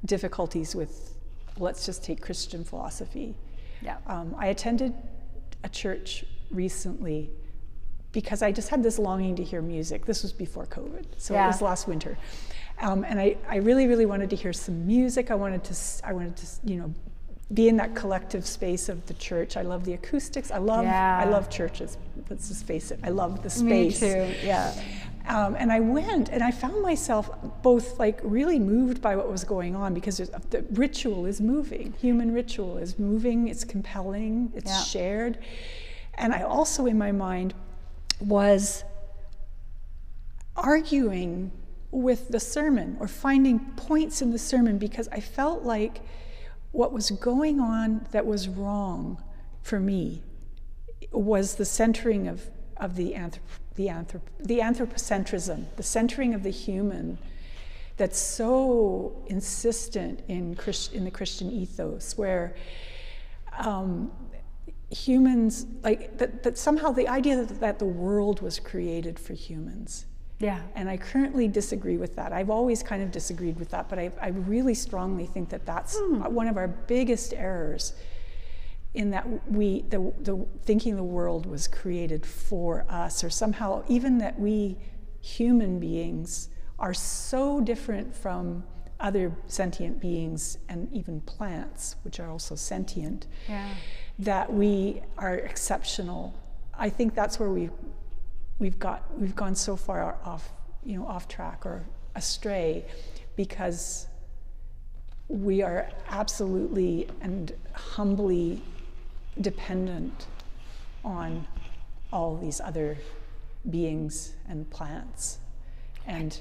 difficulties 0.05 0.75
with 0.75 1.13
let's 1.57 1.85
just 1.85 2.03
take 2.03 2.21
Christian 2.21 2.63
philosophy. 2.63 3.35
Yeah. 3.81 3.97
Um, 4.07 4.35
I 4.37 4.47
attended 4.47 4.93
a 5.63 5.69
church 5.69 6.25
recently 6.51 7.29
because 8.11 8.41
I 8.41 8.51
just 8.51 8.69
had 8.69 8.83
this 8.83 8.99
longing 8.99 9.35
to 9.35 9.43
hear 9.43 9.61
music. 9.61 10.05
This 10.05 10.23
was 10.23 10.31
before 10.31 10.65
COVID, 10.65 11.05
so 11.17 11.33
yeah. 11.33 11.45
it 11.45 11.47
was 11.47 11.61
last 11.61 11.87
winter. 11.87 12.17
Um, 12.81 13.03
and 13.03 13.19
I, 13.19 13.37
I 13.47 13.57
really, 13.57 13.87
really 13.87 14.05
wanted 14.05 14.29
to 14.31 14.35
hear 14.35 14.53
some 14.53 14.85
music. 14.85 15.31
I 15.31 15.35
wanted 15.35 15.63
to, 15.65 15.75
I 16.03 16.13
wanted 16.13 16.35
to, 16.37 16.47
you 16.65 16.77
know, 16.77 16.93
be 17.53 17.69
in 17.69 17.77
that 17.77 17.95
collective 17.95 18.45
space 18.45 18.89
of 18.89 19.05
the 19.05 19.13
church. 19.13 19.57
I 19.57 19.61
love 19.61 19.85
the 19.85 19.93
acoustics. 19.93 20.51
I 20.51 20.57
love, 20.57 20.85
yeah. 20.85 21.21
I 21.23 21.29
love 21.29 21.49
churches. 21.49 21.97
Let's 22.29 22.47
just 22.47 22.65
face 22.65 22.91
it. 22.91 22.99
I 23.03 23.09
love 23.09 23.43
the 23.43 23.49
space. 23.49 24.01
Me 24.01 24.09
too. 24.09 24.33
Yeah. 24.43 24.73
Um, 25.27 25.55
and 25.57 25.71
I 25.71 25.79
went 25.79 26.29
and 26.29 26.43
I 26.43 26.51
found 26.51 26.81
myself 26.81 27.29
both 27.61 27.97
like 27.97 28.19
really 28.23 28.59
moved 28.59 29.01
by 29.01 29.15
what 29.15 29.31
was 29.31 29.45
going 29.45 29.75
on 29.75 29.93
because 29.93 30.17
the 30.17 30.65
ritual 30.71 31.25
is 31.25 31.39
moving. 31.39 31.93
Human 32.01 32.33
ritual 32.33 32.77
is 32.77 32.99
moving, 32.99 33.47
it's 33.47 33.63
compelling, 33.63 34.51
it's 34.53 34.71
yeah. 34.71 34.83
shared. 34.83 35.37
And 36.15 36.33
I 36.33 36.41
also, 36.41 36.87
in 36.87 36.97
my 36.97 37.11
mind, 37.11 37.53
was 38.19 38.83
arguing 40.55 41.51
with 41.93 42.29
the 42.29 42.39
sermon 42.39 42.97
or 42.99 43.07
finding 43.07 43.59
points 43.75 44.21
in 44.21 44.31
the 44.31 44.39
sermon 44.39 44.77
because 44.77 45.07
I 45.09 45.19
felt 45.19 45.63
like 45.63 46.01
what 46.71 46.91
was 46.91 47.11
going 47.11 47.59
on 47.59 48.07
that 48.11 48.25
was 48.25 48.47
wrong 48.47 49.21
for 49.61 49.79
me 49.79 50.23
was 51.11 51.55
the 51.55 51.65
centering 51.65 52.27
of, 52.27 52.49
of 52.77 52.95
the 52.95 53.13
anthrop 53.13 53.41
the, 53.75 53.87
anthrop- 53.87 54.21
the 54.39 54.59
anthropocentrism, 54.59 55.65
the 55.77 55.83
centering 55.83 56.33
of 56.33 56.43
the 56.43 56.51
human 56.51 57.17
that's 57.97 58.19
so 58.19 59.23
insistent 59.27 60.21
in, 60.27 60.55
Christ- 60.55 60.93
in 60.93 61.03
the 61.03 61.11
Christian 61.11 61.51
ethos, 61.51 62.17
where 62.17 62.55
um, 63.57 64.11
humans, 64.91 65.65
like, 65.83 66.17
that, 66.17 66.43
that 66.43 66.57
somehow 66.57 66.91
the 66.91 67.07
idea 67.07 67.35
that, 67.37 67.59
that 67.59 67.79
the 67.79 67.85
world 67.85 68.41
was 68.41 68.59
created 68.59 69.19
for 69.19 69.33
humans. 69.33 70.05
Yeah. 70.43 70.61
And 70.75 70.89
I 70.89 70.97
currently 70.97 71.47
disagree 71.47 71.97
with 71.97 72.15
that. 72.17 72.33
I've 72.33 72.49
always 72.49 72.83
kind 72.83 73.01
of 73.01 73.11
disagreed 73.11 73.57
with 73.57 73.69
that, 73.69 73.89
but 73.89 73.97
I, 73.97 74.11
I 74.21 74.29
really 74.29 74.73
strongly 74.73 75.25
think 75.25 75.49
that 75.49 75.65
that's 75.65 75.97
hmm. 75.97 76.21
one 76.33 76.47
of 76.47 76.57
our 76.57 76.67
biggest 76.67 77.33
errors 77.33 77.93
in 78.93 79.09
that 79.09 79.49
we 79.51 79.81
the, 79.89 80.13
the 80.21 80.45
thinking 80.63 80.95
the 80.95 81.03
world 81.03 81.45
was 81.45 81.67
created 81.67 82.25
for 82.25 82.85
us 82.89 83.23
or 83.23 83.29
somehow 83.29 83.83
even 83.87 84.19
that 84.19 84.39
we 84.39 84.77
human 85.21 85.79
beings 85.79 86.49
are 86.77 86.93
so 86.93 87.59
different 87.59 88.15
from 88.15 88.63
other 88.99 89.35
sentient 89.47 89.99
beings 89.99 90.57
and 90.69 90.91
even 90.93 91.21
plants 91.21 91.95
which 92.03 92.19
are 92.19 92.29
also 92.29 92.55
sentient 92.55 93.25
yeah. 93.49 93.69
that 94.19 94.51
we 94.53 95.01
are 95.17 95.35
exceptional 95.35 96.39
i 96.75 96.87
think 96.87 97.15
that's 97.15 97.39
where 97.39 97.49
we 97.49 97.69
we've 98.63 98.79
got 98.79 99.03
we've 99.19 99.35
gone 99.35 99.55
so 99.55 99.75
far 99.75 100.15
off 100.23 100.51
you 100.85 100.97
know 100.97 101.05
off 101.05 101.27
track 101.27 101.65
or 101.65 101.83
astray 102.15 102.85
because 103.35 104.07
we 105.27 105.61
are 105.61 105.89
absolutely 106.09 107.07
and 107.21 107.53
humbly 107.73 108.61
dependent 109.41 110.27
on 111.03 111.45
all 112.11 112.37
these 112.37 112.61
other 112.61 112.97
beings 113.69 114.33
and 114.47 114.69
plants. 114.69 115.39
And 116.05 116.39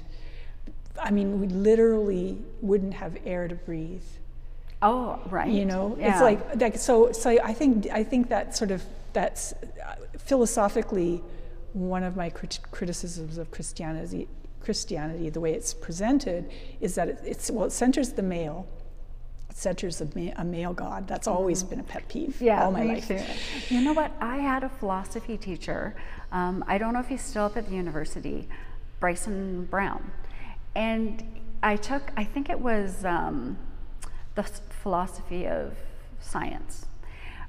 I 1.01 1.09
mean, 1.11 1.39
we 1.39 1.47
literally 1.47 2.37
wouldn't 2.61 2.93
have 2.93 3.17
air 3.25 3.47
to 3.47 3.55
breathe. 3.55 4.03
Oh, 4.81 5.19
right. 5.29 5.49
You 5.49 5.65
know, 5.65 5.97
yeah. 5.99 6.13
it's 6.13 6.21
like, 6.21 6.61
like 6.61 6.77
so. 6.77 7.11
So 7.13 7.29
I 7.43 7.53
think 7.53 7.87
I 7.91 8.03
think 8.03 8.29
that 8.29 8.55
sort 8.55 8.71
of 8.71 8.83
that's 9.13 9.53
uh, 9.53 9.95
philosophically 10.17 11.23
one 11.73 12.03
of 12.03 12.15
my 12.15 12.29
crit- 12.29 12.59
criticisms 12.71 13.37
of 13.37 13.51
Christianity. 13.51 14.27
Christianity, 14.61 15.29
the 15.29 15.41
way 15.41 15.53
it's 15.53 15.73
presented, 15.73 16.49
is 16.79 16.95
that 16.95 17.09
it, 17.09 17.19
it's 17.25 17.51
well, 17.51 17.65
it 17.65 17.71
centers 17.71 18.13
the 18.13 18.23
male, 18.23 18.65
it 19.49 19.57
centers 19.57 19.99
a, 19.99 20.07
ma- 20.15 20.31
a 20.37 20.45
male 20.45 20.73
god. 20.73 21.07
That's 21.07 21.27
always 21.27 21.61
mm-hmm. 21.61 21.69
been 21.71 21.79
a 21.81 21.83
pet 21.83 22.07
peeve 22.07 22.41
yeah, 22.41 22.63
all 22.63 22.71
my 22.71 22.83
life. 22.83 23.07
Too. 23.07 23.19
You 23.69 23.81
know 23.81 23.93
what? 23.93 24.11
I 24.21 24.37
had 24.37 24.63
a 24.63 24.69
philosophy 24.69 25.37
teacher. 25.37 25.95
Um, 26.31 26.63
I 26.65 26.77
don't 26.77 26.93
know 26.93 27.01
if 27.01 27.07
he's 27.07 27.21
still 27.21 27.45
up 27.45 27.57
at 27.57 27.67
the 27.67 27.75
university, 27.75 28.47
Bryson 29.01 29.65
Brown, 29.65 30.11
and 30.75 31.23
I 31.61 31.75
took. 31.75 32.11
I 32.15 32.23
think 32.23 32.49
it 32.49 32.59
was 32.59 33.03
um, 33.03 33.57
the 34.35 34.43
philosophy 34.43 35.45
of 35.45 35.75
science. 36.21 36.85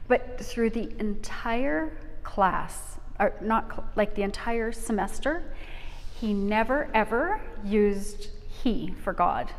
But 0.08 0.38
through 0.40 0.70
the 0.70 0.92
entire 0.98 1.96
class, 2.24 2.98
or 3.18 3.34
not 3.40 3.96
like 3.96 4.14
the 4.14 4.22
entire 4.22 4.72
semester, 4.72 5.42
he 6.20 6.32
never 6.32 6.88
ever 6.94 7.40
used 7.64 8.28
he 8.62 8.94
for 9.02 9.12
God. 9.12 9.50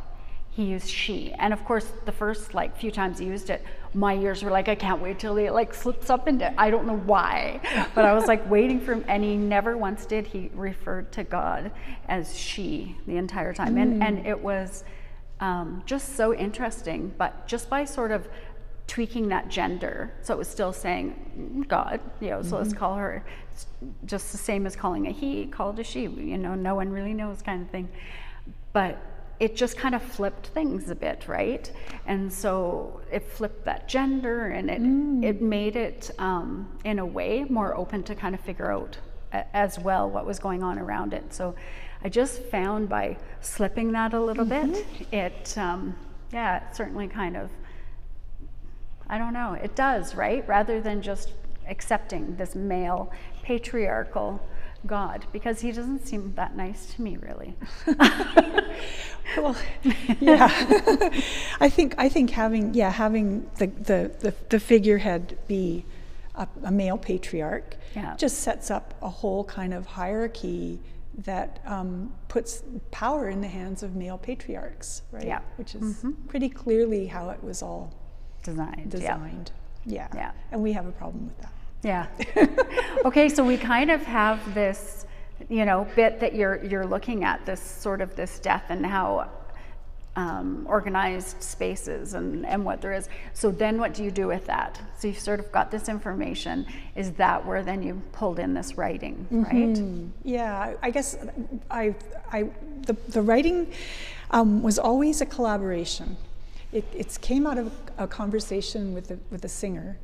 He 0.52 0.64
used 0.64 0.90
she. 0.90 1.34
And 1.34 1.52
of 1.52 1.66
course, 1.66 1.92
the 2.06 2.12
first 2.14 2.54
like 2.54 2.78
few 2.78 2.90
times 2.90 3.20
he 3.20 3.26
used 3.26 3.50
it, 3.50 3.62
my 3.94 4.16
ears 4.16 4.42
were 4.42 4.52
like, 4.52 4.70
I 4.70 4.76
can't 4.76 5.02
wait 5.02 5.20
till 5.20 5.36
he 5.36 5.50
like 5.50 5.74
slips 5.74 6.10
up 6.10 6.28
into 6.28 6.54
I 6.60 6.70
don't 6.70 6.88
know 6.88 6.98
why. 6.98 7.60
But 7.94 8.06
I 8.06 8.14
was 8.14 8.26
like 8.28 8.50
waiting 8.50 8.80
for 8.80 8.94
him 8.94 9.06
and 9.08 9.24
he 9.24 9.36
never 9.36 9.78
once 9.78 10.06
did. 10.06 10.28
He 10.28 10.50
referred 10.54 11.12
to 11.14 11.24
God 11.24 11.72
as 12.08 12.38
she 12.38 12.96
the 13.06 13.18
entire 13.18 13.54
time. 13.54 13.76
Mm. 13.76 13.82
And 13.82 14.04
and 14.04 14.28
it 14.28 14.40
was 14.40 14.86
um, 15.42 15.84
just 15.86 16.16
so 16.16 16.34
interesting. 16.34 17.14
But 17.18 17.48
just 17.48 17.70
by 17.70 17.84
sort 17.84 18.12
of 18.12 18.28
tweaking 18.88 19.30
that 19.30 19.50
gender. 19.50 20.14
So 20.22 20.34
it 20.34 20.38
was 20.38 20.48
still 20.48 20.74
saying 20.74 21.66
God, 21.68 22.00
you 22.20 22.30
know, 22.30 22.42
so 22.42 22.50
mm-hmm. 22.50 22.56
let's 22.58 22.74
call 22.74 22.96
her 22.96 23.26
it's 23.56 23.68
just 24.06 24.32
the 24.34 24.38
same 24.38 24.66
as 24.66 24.76
calling 24.76 25.08
a 25.08 25.12
he, 25.12 25.46
called 25.46 25.80
a 25.80 25.84
she, 25.84 26.02
you 26.02 26.38
know, 26.38 26.56
no 26.56 26.76
one 26.76 26.90
really 26.90 27.14
knows 27.14 27.42
kind 27.42 27.62
of 27.62 27.70
thing. 27.70 27.88
But 28.74 29.02
it 29.40 29.56
just 29.56 29.78
kind 29.78 29.96
of 29.96 30.02
flipped 30.02 30.48
things 30.48 30.90
a 30.90 30.96
bit, 30.96 31.28
right? 31.28 31.72
And 32.06 32.32
so 32.32 33.02
it 33.12 33.24
flipped 33.24 33.64
that 33.66 33.88
gender 33.88 34.48
and 34.48 34.70
it, 34.70 34.82
mm. 34.82 35.24
it 35.24 35.42
made 35.42 35.78
it, 35.78 36.12
um, 36.20 36.70
in 36.84 37.00
a 37.00 37.06
way, 37.06 37.46
more 37.50 37.76
open 37.76 38.04
to 38.04 38.16
kind 38.16 38.36
of 38.36 38.42
figure 38.42 38.72
out 38.72 38.98
a, 39.32 39.56
as 39.56 39.80
well 39.80 40.10
what 40.10 40.26
was 40.26 40.40
going 40.40 40.62
on 40.62 40.78
around 40.78 41.14
it. 41.14 41.34
So 41.34 41.56
I 42.04 42.10
just 42.10 42.44
found 42.44 42.90
by 42.90 43.18
slipping 43.40 43.94
that 43.94 44.14
a 44.14 44.20
little 44.20 44.46
mm-hmm. 44.46 44.72
bit, 44.74 45.08
it, 45.14 45.58
um, 45.58 45.96
yeah, 46.34 46.58
it 46.58 46.76
certainly 46.76 47.08
kind 47.08 47.38
of 47.38 47.50
I 49.10 49.18
don't 49.18 49.34
know. 49.34 49.54
It 49.54 49.76
does, 49.76 50.16
right? 50.16 50.48
Rather 50.48 50.82
than 50.82 51.02
just 51.02 51.32
accepting 51.68 52.36
this 52.36 52.56
male 52.56 53.12
patriarchal 53.44 54.42
God, 54.86 55.26
because 55.32 55.62
he 55.62 55.72
doesn't 55.72 56.06
seem 56.06 56.34
that 56.36 56.56
nice 56.56 56.94
to 56.94 57.02
me, 57.02 57.18
really. 57.18 57.56
well, 59.38 59.56
yeah, 60.20 60.48
I 61.60 61.70
think 61.70 61.96
I 61.98 62.08
think 62.08 62.30
having 62.30 62.74
yeah 62.74 62.92
having 62.92 63.50
the 63.58 63.68
the 63.68 64.12
the, 64.20 64.34
the 64.50 64.60
figurehead 64.60 65.38
be 65.48 65.86
a, 66.36 66.48
a 66.64 66.72
male 66.72 66.98
patriarch 66.98 67.78
yeah. 67.96 68.16
just 68.16 68.40
sets 68.40 68.70
up 68.70 68.94
a 69.02 69.10
whole 69.10 69.44
kind 69.46 69.74
of 69.74 69.86
hierarchy 69.88 70.80
that 71.20 71.62
um, 71.66 72.14
puts 72.28 72.64
power 72.92 73.30
in 73.30 73.42
the 73.42 73.48
hands 73.48 73.82
of 73.82 73.96
male 73.96 74.18
patriarchs, 74.18 75.02
right? 75.12 75.26
Yeah, 75.26 75.40
which 75.56 75.74
is 75.74 75.82
mm-hmm. 75.82 76.12
pretty 76.28 76.50
clearly 76.50 77.08
how 77.08 77.30
it 77.30 77.44
was 77.44 77.64
all 77.64 77.94
designed. 78.46 78.92
Designed. 78.92 79.52
Yeah. 79.86 80.08
Yeah. 80.14 80.32
And 80.52 80.62
we 80.62 80.72
have 80.74 80.86
a 80.86 80.92
problem 80.92 81.28
with 81.28 81.38
that. 81.42 81.52
Yeah. 81.84 82.08
okay, 83.06 83.30
so 83.30 83.44
we 83.44 83.58
kind 83.58 83.92
of 83.92 84.02
have 84.04 84.54
this, 84.54 85.06
you 85.50 85.66
know, 85.66 85.88
bit 85.96 86.20
that 86.20 86.34
you're 86.34 86.64
you're 86.64 86.86
looking 86.86 87.24
at 87.24 87.46
this 87.46 87.62
sort 87.62 88.02
of 88.02 88.16
this 88.16 88.40
death 88.40 88.66
and 88.70 88.86
how 88.86 89.30
um, 90.16 90.66
organized 90.70 91.44
spaces 91.44 92.14
and, 92.14 92.46
and 92.46 92.64
what 92.64 92.82
there 92.82 92.94
is. 92.94 93.10
So 93.34 93.52
then 93.52 93.78
what 93.80 93.94
do 93.94 94.04
you 94.04 94.12
do 94.12 94.28
with 94.28 94.46
that? 94.48 94.80
So 94.98 95.08
you've 95.10 95.20
sort 95.20 95.40
of 95.40 95.52
got 95.52 95.72
this 95.72 95.90
information. 95.90 96.66
Is 96.96 97.12
that 97.14 97.46
where 97.46 97.64
then 97.64 97.84
you 97.84 98.02
pulled 98.14 98.40
in 98.40 98.54
this 98.54 98.78
writing, 98.78 99.28
right? 99.30 99.54
Mm-hmm. 99.54 100.08
Yeah, 100.24 100.76
I 100.82 100.90
guess 100.90 101.18
I, 101.70 101.96
I, 102.32 102.50
the, 102.86 102.94
the 103.10 103.22
writing 103.22 103.72
um, 104.32 104.64
was 104.64 104.80
always 104.80 105.22
a 105.22 105.26
collaboration 105.26 106.16
it 106.76 106.86
it's 106.94 107.18
came 107.18 107.48
out 107.48 107.58
of 107.58 107.72
a 107.98 108.08
conversation 108.08 108.94
with 108.94 109.12
a, 109.12 109.18
with 109.32 109.46
a 109.46 109.50
singer, 109.50 109.98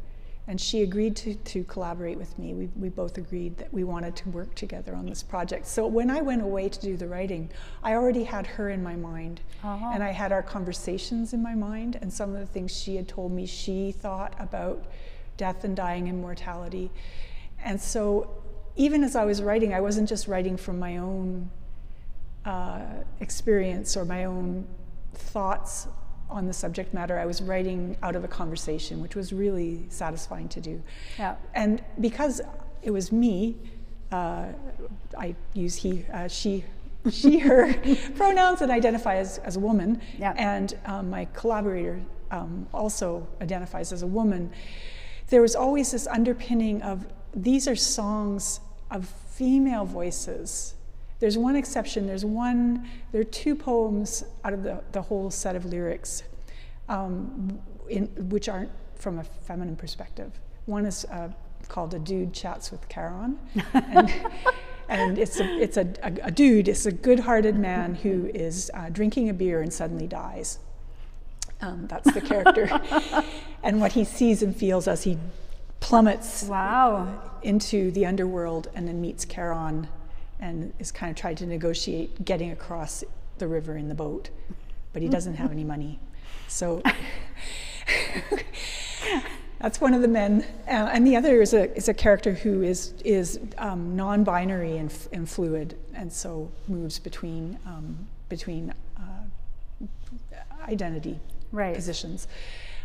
and 0.48 0.60
she 0.60 0.82
agreed 0.82 1.16
to, 1.18 1.36
to 1.36 1.64
collaborate 1.66 2.18
with 2.18 2.38
me. 2.40 2.54
We, 2.54 2.70
we 2.76 2.90
both 2.90 3.18
agreed 3.18 3.58
that 3.58 3.74
we 3.74 3.84
wanted 3.84 4.16
to 4.18 4.30
work 4.30 4.56
together 4.56 4.96
on 4.96 5.06
this 5.06 5.22
project. 5.22 5.68
So 5.68 5.86
when 5.86 6.10
I 6.10 6.22
went 6.22 6.42
away 6.42 6.70
to 6.70 6.80
do 6.80 6.98
the 6.98 7.08
writing, 7.08 7.50
I 7.84 7.94
already 7.94 8.24
had 8.24 8.48
her 8.48 8.70
in 8.70 8.82
my 8.82 8.96
mind, 8.96 9.42
uh-huh. 9.64 9.92
and 9.94 10.02
I 10.02 10.12
had 10.12 10.32
our 10.32 10.42
conversations 10.42 11.34
in 11.34 11.44
my 11.44 11.56
mind, 11.56 12.00
and 12.02 12.12
some 12.12 12.34
of 12.34 12.40
the 12.40 12.48
things 12.48 12.76
she 12.76 12.96
had 12.96 13.08
told 13.08 13.32
me 13.32 13.46
she 13.46 13.92
thought 13.92 14.34
about 14.40 14.86
death 15.38 15.64
and 15.64 15.76
dying 15.76 16.08
and 16.08 16.22
mortality. 16.22 16.90
And 17.64 17.80
so 17.80 18.30
even 18.78 19.04
as 19.04 19.16
I 19.16 19.26
was 19.26 19.42
writing, 19.42 19.74
I 19.74 19.82
wasn't 19.82 20.08
just 20.08 20.28
writing 20.28 20.56
from 20.56 20.80
my 20.80 20.98
own 20.98 21.50
uh, 22.46 23.04
experience 23.20 23.98
or 23.98 24.06
my 24.06 24.26
own 24.26 24.66
thoughts 25.14 25.88
on 26.32 26.48
the 26.48 26.54
subject 26.54 26.94
matter. 26.94 27.20
I 27.20 27.26
was 27.26 27.42
writing 27.42 27.98
out 28.02 28.16
of 28.16 28.24
a 28.24 28.28
conversation, 28.28 29.02
which 29.02 29.16
was 29.16 29.34
really 29.34 29.86
satisfying 29.90 30.50
to 30.50 30.62
do. 30.62 30.82
Yeah. 31.20 31.36
And 31.54 31.84
because 32.00 32.42
it 32.82 32.92
was 32.92 33.12
me, 33.12 33.58
uh, 34.12 34.48
I 35.18 35.36
use 35.54 35.76
he, 35.76 36.06
uh, 36.12 36.28
she, 36.28 36.64
she, 37.12 37.40
her 37.40 37.74
pronouns 38.16 38.62
and 38.62 38.72
identify 38.72 39.16
as, 39.16 39.38
as 39.40 39.58
a 39.58 39.60
woman. 39.60 40.02
Yeah. 40.18 40.34
And 40.38 40.78
um, 40.86 41.10
my 41.10 41.26
collaborator 41.34 42.02
um, 42.32 42.68
also 42.74 43.28
identifies 43.42 43.92
as 43.92 44.02
a 44.02 44.08
woman. 44.08 44.52
There 45.28 45.42
was 45.42 45.56
always 45.56 45.92
this 45.92 46.08
underpinning 46.08 46.82
of 46.82 47.06
these 47.34 47.68
are 47.68 47.76
songs 47.76 48.60
of 48.90 49.08
female 49.08 49.86
voices 49.86 50.76
there's 51.22 51.38
one 51.38 51.56
exception. 51.56 52.08
There's 52.08 52.26
one, 52.26 52.90
there 53.12 53.22
are 53.22 53.24
two 53.24 53.56
poems 53.56 54.26
out 54.44 54.54
of 54.54 54.64
the, 54.64 54.84
the 54.92 55.04
whole 55.04 55.30
set 55.30 55.56
of 55.56 55.66
lyrics 55.66 56.24
um, 56.90 57.60
in, 57.88 58.08
which 58.30 58.50
aren't 58.50 58.72
from 58.96 59.20
a 59.20 59.24
feminine 59.24 59.76
perspective. 59.76 60.32
One 60.66 60.86
is 60.86 61.06
uh, 61.06 61.30
called 61.70 61.94
A 61.94 62.00
Dude 62.00 62.34
Chats 62.34 62.72
with 62.72 62.90
Charon. 62.90 63.40
and, 63.74 64.12
and 64.90 65.18
it's, 65.20 65.40
a, 65.40 65.46
it's 65.62 65.78
a, 65.78 65.88
a, 66.02 66.14
a, 66.24 66.32
dude, 66.32 66.68
it's 66.68 66.88
a 66.88 66.92
good 66.92 67.20
hearted 67.20 67.56
man 67.56 67.94
who 67.94 68.32
is 68.34 68.72
uh, 68.74 68.90
drinking 68.90 69.30
a 69.30 69.34
beer 69.34 69.62
and 69.62 69.72
suddenly 69.72 70.08
dies. 70.08 70.58
Um, 71.62 71.86
that's 71.86 72.12
the 72.12 72.22
character. 72.22 72.68
and 73.64 73.80
what 73.80 73.92
he 73.92 74.06
sees 74.06 74.42
and 74.42 74.56
feels 74.56 74.88
as 74.88 75.04
he 75.04 75.20
plummets 75.80 76.46
wow. 76.46 77.22
into 77.44 77.92
the 77.92 78.08
underworld 78.08 78.70
and 78.74 78.88
then 78.88 79.00
meets 79.00 79.24
Charon 79.26 79.88
and 80.42 80.74
is 80.80 80.92
kind 80.92 81.12
of 81.12 81.16
trying 81.16 81.36
to 81.38 81.46
negotiate 81.46 82.26
getting 82.26 82.52
across 82.52 83.04
the 83.38 83.48
river 83.48 83.78
in 83.78 83.88
the 83.88 83.96
boat, 83.96 84.30
but 84.92 85.02
he 85.02 85.08
doesn't 85.08 85.36
have 85.36 85.52
any 85.52 85.64
money. 85.64 86.00
So 86.48 86.82
that's 89.60 89.80
one 89.80 89.94
of 89.94 90.02
the 90.02 90.08
men, 90.08 90.46
uh, 90.68 90.90
and 90.92 91.06
the 91.06 91.16
other 91.16 91.42
is 91.42 91.54
a 91.54 91.74
is 91.76 91.88
a 91.88 91.94
character 91.94 92.34
who 92.34 92.64
is 92.64 92.94
is 93.06 93.40
um, 93.58 93.96
non-binary 93.96 94.78
and, 94.78 94.94
and, 95.14 95.30
fluid, 95.30 95.78
and 95.94 96.12
so 96.12 96.52
moves 96.68 97.00
between 97.00 97.58
um, 97.66 98.08
between 98.28 98.74
uh, 98.98 99.86
identity 100.68 101.20
right. 101.52 101.76
positions. 101.76 102.28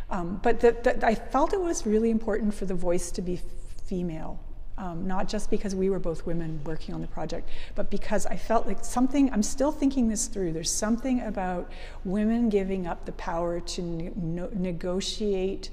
Um, 0.08 0.38
but 0.42 0.60
the, 0.60 0.76
the, 0.84 1.04
I 1.04 1.16
felt 1.16 1.52
it 1.52 1.60
was 1.60 1.84
really 1.84 2.10
important 2.10 2.54
for 2.54 2.64
the 2.64 2.74
voice 2.74 3.10
to 3.12 3.22
be 3.22 3.40
female 3.86 4.38
um, 4.78 5.06
not 5.06 5.28
just 5.28 5.50
because 5.50 5.74
we 5.74 5.88
were 5.88 5.98
both 5.98 6.26
women 6.26 6.60
working 6.64 6.94
on 6.94 7.00
the 7.00 7.06
project, 7.06 7.48
but 7.74 7.90
because 7.90 8.26
I 8.26 8.36
felt 8.36 8.66
like 8.66 8.84
something, 8.84 9.32
I'm 9.32 9.42
still 9.42 9.72
thinking 9.72 10.08
this 10.08 10.26
through. 10.26 10.52
There's 10.52 10.72
something 10.72 11.20
about 11.22 11.70
women 12.04 12.48
giving 12.48 12.86
up 12.86 13.06
the 13.06 13.12
power 13.12 13.60
to 13.60 13.82
ne- 13.82 14.12
no- 14.16 14.50
negotiate 14.52 15.70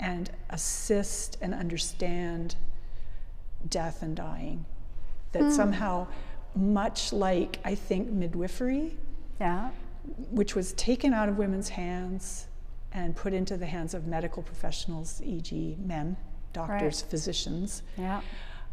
and 0.00 0.30
assist 0.50 1.36
and 1.42 1.52
understand 1.52 2.56
death 3.68 4.02
and 4.02 4.16
dying. 4.16 4.64
That 5.32 5.42
mm. 5.42 5.52
somehow, 5.52 6.06
much 6.54 7.12
like 7.12 7.58
I 7.64 7.74
think 7.74 8.10
midwifery, 8.10 8.96
yeah. 9.40 9.70
which 10.30 10.54
was 10.54 10.72
taken 10.72 11.12
out 11.12 11.28
of 11.28 11.36
women's 11.36 11.68
hands 11.70 12.46
and 12.92 13.14
put 13.14 13.34
into 13.34 13.58
the 13.58 13.66
hands 13.66 13.92
of 13.92 14.06
medical 14.06 14.42
professionals, 14.42 15.20
e.g., 15.22 15.76
men 15.84 16.16
doctors, 16.52 17.02
right. 17.02 17.10
physicians. 17.10 17.82
Yeah. 17.96 18.20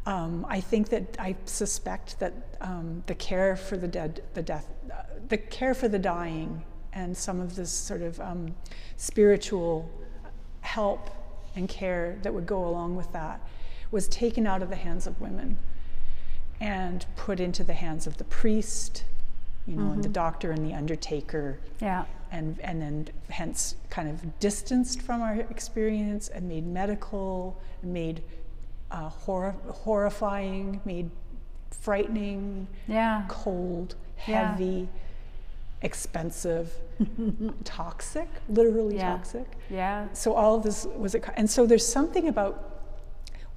Um, 0.05 0.45
I 0.47 0.61
think 0.61 0.89
that 0.89 1.15
I 1.17 1.35
suspect 1.45 2.19
that 2.19 2.33
um, 2.61 3.03
the 3.07 3.15
care 3.15 3.55
for 3.55 3.75
the 3.75 3.88
dead, 3.88 4.23
the 4.33 4.43
death, 4.43 4.67
uh, 4.91 5.03
the 5.29 5.38
care 5.38 5.73
for 5.73 5.88
the 5.88 5.97
dying, 5.97 6.63
and 6.93 7.15
some 7.15 7.39
of 7.39 7.55
this 7.55 7.71
sort 7.71 8.01
of 8.01 8.19
um, 8.19 8.55
spiritual 8.97 9.89
help 10.61 11.09
and 11.55 11.67
care 11.67 12.17
that 12.21 12.33
would 12.33 12.45
go 12.45 12.65
along 12.65 12.95
with 12.95 13.11
that 13.13 13.41
was 13.91 14.07
taken 14.07 14.45
out 14.45 14.61
of 14.61 14.69
the 14.69 14.75
hands 14.75 15.07
of 15.07 15.19
women 15.19 15.57
and 16.59 17.05
put 17.15 17.39
into 17.39 17.63
the 17.63 17.73
hands 17.73 18.07
of 18.07 18.17
the 18.17 18.23
priest, 18.25 19.03
you 19.65 19.75
know, 19.75 19.83
mm-hmm. 19.83 19.93
and 19.93 20.03
the 20.03 20.07
mm-hmm. 20.07 20.13
doctor 20.13 20.51
and 20.51 20.65
the 20.69 20.73
undertaker. 20.73 21.59
Yeah 21.81 22.05
and, 22.35 22.59
and 22.59 22.81
then 22.81 23.07
hence 23.29 23.75
kind 23.89 24.09
of 24.09 24.39
distanced 24.39 25.01
from 25.01 25.21
our 25.21 25.35
experience 25.35 26.27
and 26.27 26.47
made 26.49 26.65
medical, 26.67 27.57
and 27.81 27.93
made 27.93 28.21
uh, 28.91 29.07
hor- 29.09 29.55
horrifying, 29.69 30.81
made 30.85 31.09
frightening, 31.71 32.67
yeah. 32.87 33.23
cold, 33.27 33.95
heavy. 34.17 34.65
Yeah. 34.65 35.01
expensive, 35.81 36.73
toxic, 37.63 38.27
literally 38.49 38.95
Yeah. 38.95 39.17
toxic. 39.17 39.45
Yeah. 39.69 40.07
So 40.13 40.33
all 40.33 40.55
of 40.55 40.63
this 40.63 40.85
was, 40.85 41.13
a, 41.15 41.39
and 41.39 41.47
so 41.49 41.65
there's 41.67 41.85
something 41.87 42.27
about 42.27 42.53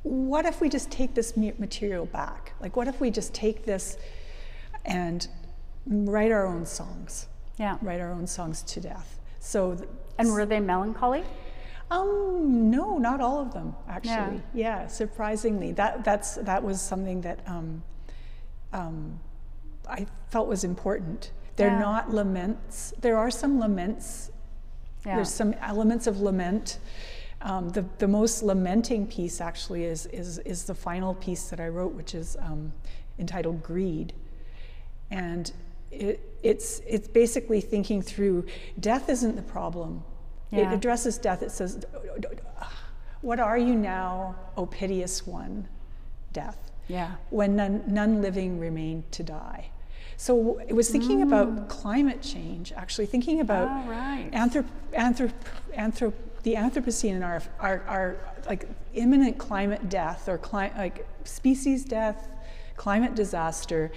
what 0.03 0.45
if 0.45 0.61
we 0.61 0.69
just 0.69 0.91
take 0.91 1.15
this 1.15 1.37
material 1.37 2.07
back? 2.07 2.53
Like, 2.61 2.77
what 2.77 2.87
if 2.87 3.01
we 3.01 3.11
just 3.11 3.33
take 3.33 3.65
this 3.65 3.97
and 4.85 5.27
write 5.87 6.31
our 6.33 6.47
own 6.47 6.67
songs? 6.67 7.27
Yeah. 7.59 7.77
Write 7.83 8.01
our 8.01 8.13
own 8.13 8.27
songs 8.27 8.63
to 8.63 8.81
death. 8.81 9.19
So, 9.41 9.75
th- 9.75 9.89
And 10.19 10.33
were 10.33 10.47
they 10.47 10.61
melancholy? 10.61 11.25
um, 11.91 12.71
no, 12.71 12.99
not 12.99 13.21
all 13.21 13.41
of 13.41 13.53
them 13.55 13.75
actually. 13.89 14.43
Yeah, 14.55 14.87
surprisingly, 14.89 15.73
that 15.73 16.05
that's 16.05 16.35
that 16.37 16.63
was 16.63 16.81
something 16.83 17.23
that 17.23 17.41
um, 17.47 17.83
um, 18.73 19.19
I 19.89 20.07
felt 20.31 20.49
was 20.49 20.65
important. 20.65 21.33
They're 21.57 21.69
Yeah. 21.69 21.79
not 21.79 22.13
laments. 22.13 22.93
There 23.01 23.17
are 23.17 23.31
some 23.31 23.59
laments 23.59 24.31
Yeah. 25.07 25.15
there's 25.17 25.33
some 25.33 25.55
elements 25.55 26.07
of 26.07 26.21
lament. 26.21 26.79
Um, 27.41 27.69
the, 27.71 27.85
the 27.99 28.09
most 28.09 28.43
lamenting 28.43 29.07
piece 29.07 29.41
actually 29.41 29.85
is, 29.85 30.07
is, 30.07 30.39
is 30.41 30.65
the 30.65 30.75
final 30.75 31.15
piece 31.15 31.49
that 31.51 31.61
I 31.61 31.69
wrote, 31.69 31.95
which 31.95 32.13
is 32.15 32.37
um, 32.41 32.73
entitled 33.19 33.63
Greed. 33.63 34.13
And 35.11 35.53
it, 35.91 36.21
it's, 36.43 36.81
it's 36.87 37.09
basically 37.09 37.61
thinking 37.61 38.03
through 38.03 38.47
death 38.81 39.09
isn't 39.09 39.37
the 39.37 39.43
problem. 39.43 40.03
Yeah. 40.51 40.71
It 40.71 40.75
addresses 40.75 41.19
death. 41.19 41.43
It 41.43 41.51
says, 41.51 41.85
What 43.21 43.41
are 43.41 43.59
you 43.59 43.75
now, 43.75 44.37
O 44.57 44.67
piteous 44.67 45.27
one? 45.27 45.69
Death 46.33 46.71
Yeah. 46.89 47.13
when 47.31 47.57
none, 47.57 47.83
none 47.87 48.23
living 48.23 48.59
remained 48.61 49.11
to 49.13 49.23
die. 49.23 49.71
So 50.17 50.59
it 50.67 50.73
was 50.73 50.91
thinking 50.91 51.23
about 51.23 51.69
climate 51.69 52.23
change, 52.23 52.73
actually 52.73 53.07
thinking 53.07 53.41
about 53.41 53.69
Ah, 53.69 53.85
right. 53.89 54.31
anthrop, 54.33 54.67
anthrop, 54.93 55.33
anthrop, 55.77 56.13
the 56.43 56.55
Anthropocene 56.55 57.15
and 57.15 57.25
our, 57.25 57.43
our, 57.61 57.83
our 57.89 58.17
like 58.47 58.67
imminent 58.95 59.39
climate 59.39 59.89
death 59.89 60.29
or 60.29 60.39
cli- 60.39 60.73
like 60.77 61.07
species 61.25 61.85
death, 61.85 62.29
climate 62.77 63.15
disaster, 63.15 63.91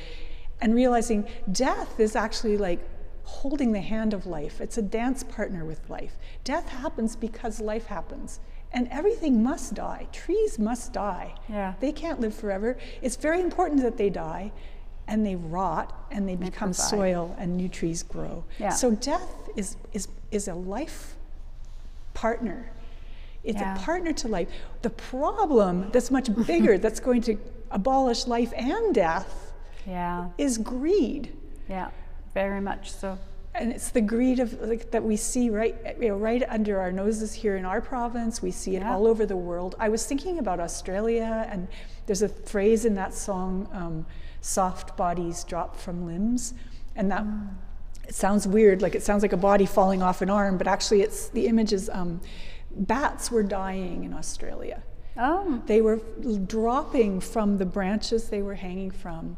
and 0.61 0.75
realizing 0.75 1.27
death 1.51 1.99
is 1.99 2.15
actually 2.15 2.57
like 2.57 2.79
holding 3.23 3.71
the 3.71 3.81
hand 3.81 4.13
of 4.13 4.25
life. 4.25 4.61
It's 4.61 4.77
a 4.77 4.81
dance 4.81 5.23
partner 5.23 5.65
with 5.65 5.89
life. 5.89 6.17
Death 6.43 6.69
happens 6.69 7.15
because 7.15 7.59
life 7.59 7.87
happens. 7.87 8.39
And 8.73 8.87
everything 8.89 9.43
must 9.43 9.73
die. 9.73 10.07
Trees 10.13 10.57
must 10.57 10.93
die. 10.93 11.35
Yeah. 11.49 11.73
They 11.79 11.91
can't 11.91 12.21
live 12.21 12.33
forever. 12.33 12.77
It's 13.01 13.17
very 13.17 13.41
important 13.41 13.81
that 13.81 13.97
they 13.97 14.09
die 14.09 14.51
and 15.07 15.25
they 15.25 15.35
rot 15.35 16.07
and 16.11 16.27
they 16.27 16.35
become 16.35 16.69
provide. 16.69 16.89
soil 16.89 17.35
and 17.37 17.57
new 17.57 17.67
trees 17.67 18.01
grow. 18.03 18.45
Yeah. 18.59 18.69
So 18.69 18.91
death 18.91 19.49
is, 19.57 19.75
is, 19.91 20.07
is 20.31 20.47
a 20.47 20.53
life 20.55 21.15
partner. 22.13 22.71
It's 23.43 23.59
Yeah. 23.59 23.75
a 23.75 23.79
partner 23.79 24.13
to 24.13 24.27
life. 24.27 24.47
The 24.83 24.89
problem 24.91 25.89
that's 25.91 26.11
much 26.11 26.29
bigger, 26.45 26.77
that's 26.77 26.99
going 26.99 27.21
to 27.23 27.37
abolish 27.71 28.27
life 28.27 28.53
and 28.55 28.93
death, 28.95 29.50
Yeah. 29.87 30.29
is 30.37 30.57
greed. 30.57 31.33
Yeah. 31.69 31.89
Very 32.33 32.61
much 32.61 32.91
so. 32.91 33.17
And 33.53 33.71
it's 33.71 33.89
the 33.89 33.99
greed 34.01 34.39
of 34.39 34.53
like, 34.61 34.91
that 34.91 35.03
we 35.03 35.17
see 35.17 35.49
right, 35.49 35.75
you 35.99 36.09
know, 36.09 36.17
right 36.17 36.43
under 36.47 36.79
our 36.79 36.91
noses 36.91 37.33
here 37.33 37.57
in 37.57 37.65
our 37.65 37.81
province. 37.81 38.41
We 38.41 38.51
see 38.51 38.75
it 38.77 38.81
Yeah. 38.81 38.93
all 38.93 39.05
over 39.07 39.25
the 39.25 39.35
world. 39.35 39.75
I 39.79 39.89
was 39.89 40.05
thinking 40.05 40.39
about 40.39 40.59
Australia, 40.61 41.47
and 41.51 41.67
there's 42.05 42.21
a 42.21 42.29
phrase 42.29 42.85
in 42.85 42.95
that 42.95 43.13
song, 43.13 43.67
um, 43.73 44.05
"Soft 44.39 44.95
bodies 44.95 45.43
drop 45.43 45.75
from 45.75 46.05
limbs," 46.05 46.53
and 46.95 47.11
that 47.11 47.25
it 48.07 48.15
sounds 48.15 48.47
weird, 48.47 48.81
like 48.81 48.95
it 48.95 49.03
sounds 49.03 49.21
like 49.21 49.33
a 49.33 49.37
body 49.37 49.65
falling 49.65 50.01
off 50.01 50.21
an 50.21 50.29
arm, 50.29 50.57
but 50.57 50.67
actually, 50.67 51.01
it's 51.01 51.27
the 51.29 51.47
image 51.47 51.73
is 51.73 51.89
um, 51.89 52.21
bats 52.71 53.29
were 53.31 53.43
dying 53.43 54.05
in 54.05 54.13
Australia. 54.13 54.81
Oh. 55.17 55.61
They 55.65 55.81
were 55.81 55.99
dropping 56.47 57.19
from 57.19 57.57
the 57.57 57.65
branches 57.65 58.29
they 58.29 58.41
were 58.41 58.55
hanging 58.55 58.91
from, 58.91 59.35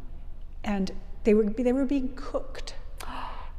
and 0.74 0.92
they 1.24 1.34
were 1.34 1.46
they 1.46 1.74
were 1.74 1.86
being 1.86 2.10
cooked 2.16 2.76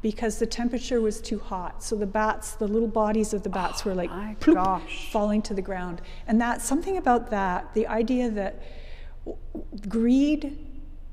because 0.01 0.37
the 0.37 0.45
temperature 0.45 1.01
was 1.01 1.19
too 1.19 1.39
hot. 1.39 1.83
So 1.83 1.95
the 1.95 2.05
bats, 2.05 2.51
the 2.51 2.67
little 2.67 2.87
bodies 2.87 3.33
of 3.33 3.41
the 3.41 3.49
bats, 3.49 3.83
were 3.85 3.93
oh 3.93 4.03
like 4.03 4.11
ploop, 4.39 4.81
falling 5.11 5.41
to 5.43 5.53
the 5.53 5.61
ground. 5.63 6.01
And 6.27 6.39
that 6.41 6.61
something 6.61 6.97
about 6.97 7.31
that, 7.31 7.73
the 7.73 7.87
idea 7.87 8.29
that 8.29 8.61
greed, 9.89 10.57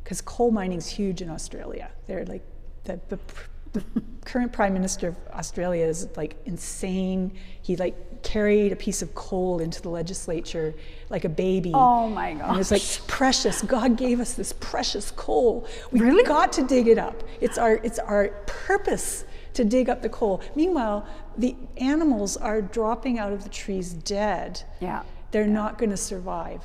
because 0.03 0.21
coal 0.21 0.51
mining's 0.51 0.89
huge 0.89 1.23
in 1.23 1.31
Australia. 1.31 1.91
They're 2.07 2.27
like 2.27 2.45
the, 2.85 3.01
the, 3.09 3.17
pr- 3.17 3.49
the 3.73 3.83
current 4.25 4.53
prime 4.53 4.73
minister 4.75 5.09
of 5.09 5.17
Australia 5.33 5.85
is 5.87 6.09
like 6.17 6.37
insane. 6.45 7.33
He 7.63 7.77
like 7.77 8.23
carried 8.23 8.73
a 8.73 8.77
piece 8.77 9.03
of 9.03 9.15
coal 9.15 9.59
into 9.61 9.83
the 9.83 9.89
legislature 9.89 10.75
like 11.11 11.25
a 11.25 11.29
baby. 11.29 11.73
Oh 11.75 12.09
my 12.09 12.29
And 12.29 12.61
it's 12.61 12.71
like 12.71 12.83
precious. 13.09 13.63
God 13.63 13.97
gave 13.97 14.21
us 14.21 14.35
this 14.35 14.53
precious 14.53 15.11
coal. 15.13 15.67
We've 15.91 16.03
Really? 16.03 16.23
got 16.25 16.53
to 16.55 16.63
dig 16.67 16.87
it 16.89 16.99
up. 16.99 17.23
It's 17.41 17.59
our 17.59 17.75
it's 17.83 17.99
our 17.99 18.29
purpose 18.47 19.25
to 19.55 19.65
dig 19.65 19.89
up 19.89 20.03
the 20.03 20.09
coal. 20.09 20.41
Meanwhile, 20.55 21.07
the 21.37 21.57
animals 21.77 22.37
are 22.37 22.63
dropping 22.63 23.19
out 23.19 23.33
of 23.33 23.43
the 23.43 23.51
trees 23.51 23.93
dead. 23.93 24.63
Yeah. 24.81 25.03
They're 25.31 25.47
not 25.47 25.79
going 25.79 25.91
to 25.91 25.97
survive. 25.97 26.63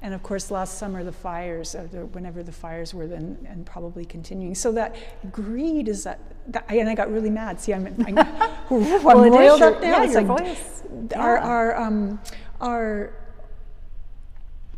And 0.00 0.14
of 0.14 0.22
course, 0.22 0.50
last 0.52 0.78
summer 0.78 1.02
the 1.02 1.10
fires, 1.12 1.74
or 1.74 1.86
the, 1.88 2.06
whenever 2.06 2.42
the 2.44 2.52
fires 2.52 2.94
were, 2.94 3.08
then 3.08 3.36
and 3.48 3.66
probably 3.66 4.04
continuing. 4.04 4.54
So 4.54 4.70
that 4.72 4.94
greed 5.32 5.88
is 5.88 6.04
that, 6.04 6.20
that 6.52 6.66
and 6.70 6.88
I 6.88 6.94
got 6.94 7.10
really 7.12 7.30
mad. 7.30 7.60
See, 7.60 7.74
I'm, 7.74 7.86
I'm, 8.06 8.18
I'm 8.18 9.02
Well, 9.02 9.24
it 9.24 9.28
is 9.32 9.34
roiled 9.34 9.60
your- 9.60 9.74
up 9.74 9.82
now. 9.82 9.88
yeah, 9.90 10.04
it's 10.04 10.12
your 10.14 10.22
like 10.22 10.38
voice. 10.44 10.82
our 11.16 11.36
Yeah. 11.36 11.42
our 11.44 11.76
um, 11.80 12.20
our 12.60 13.12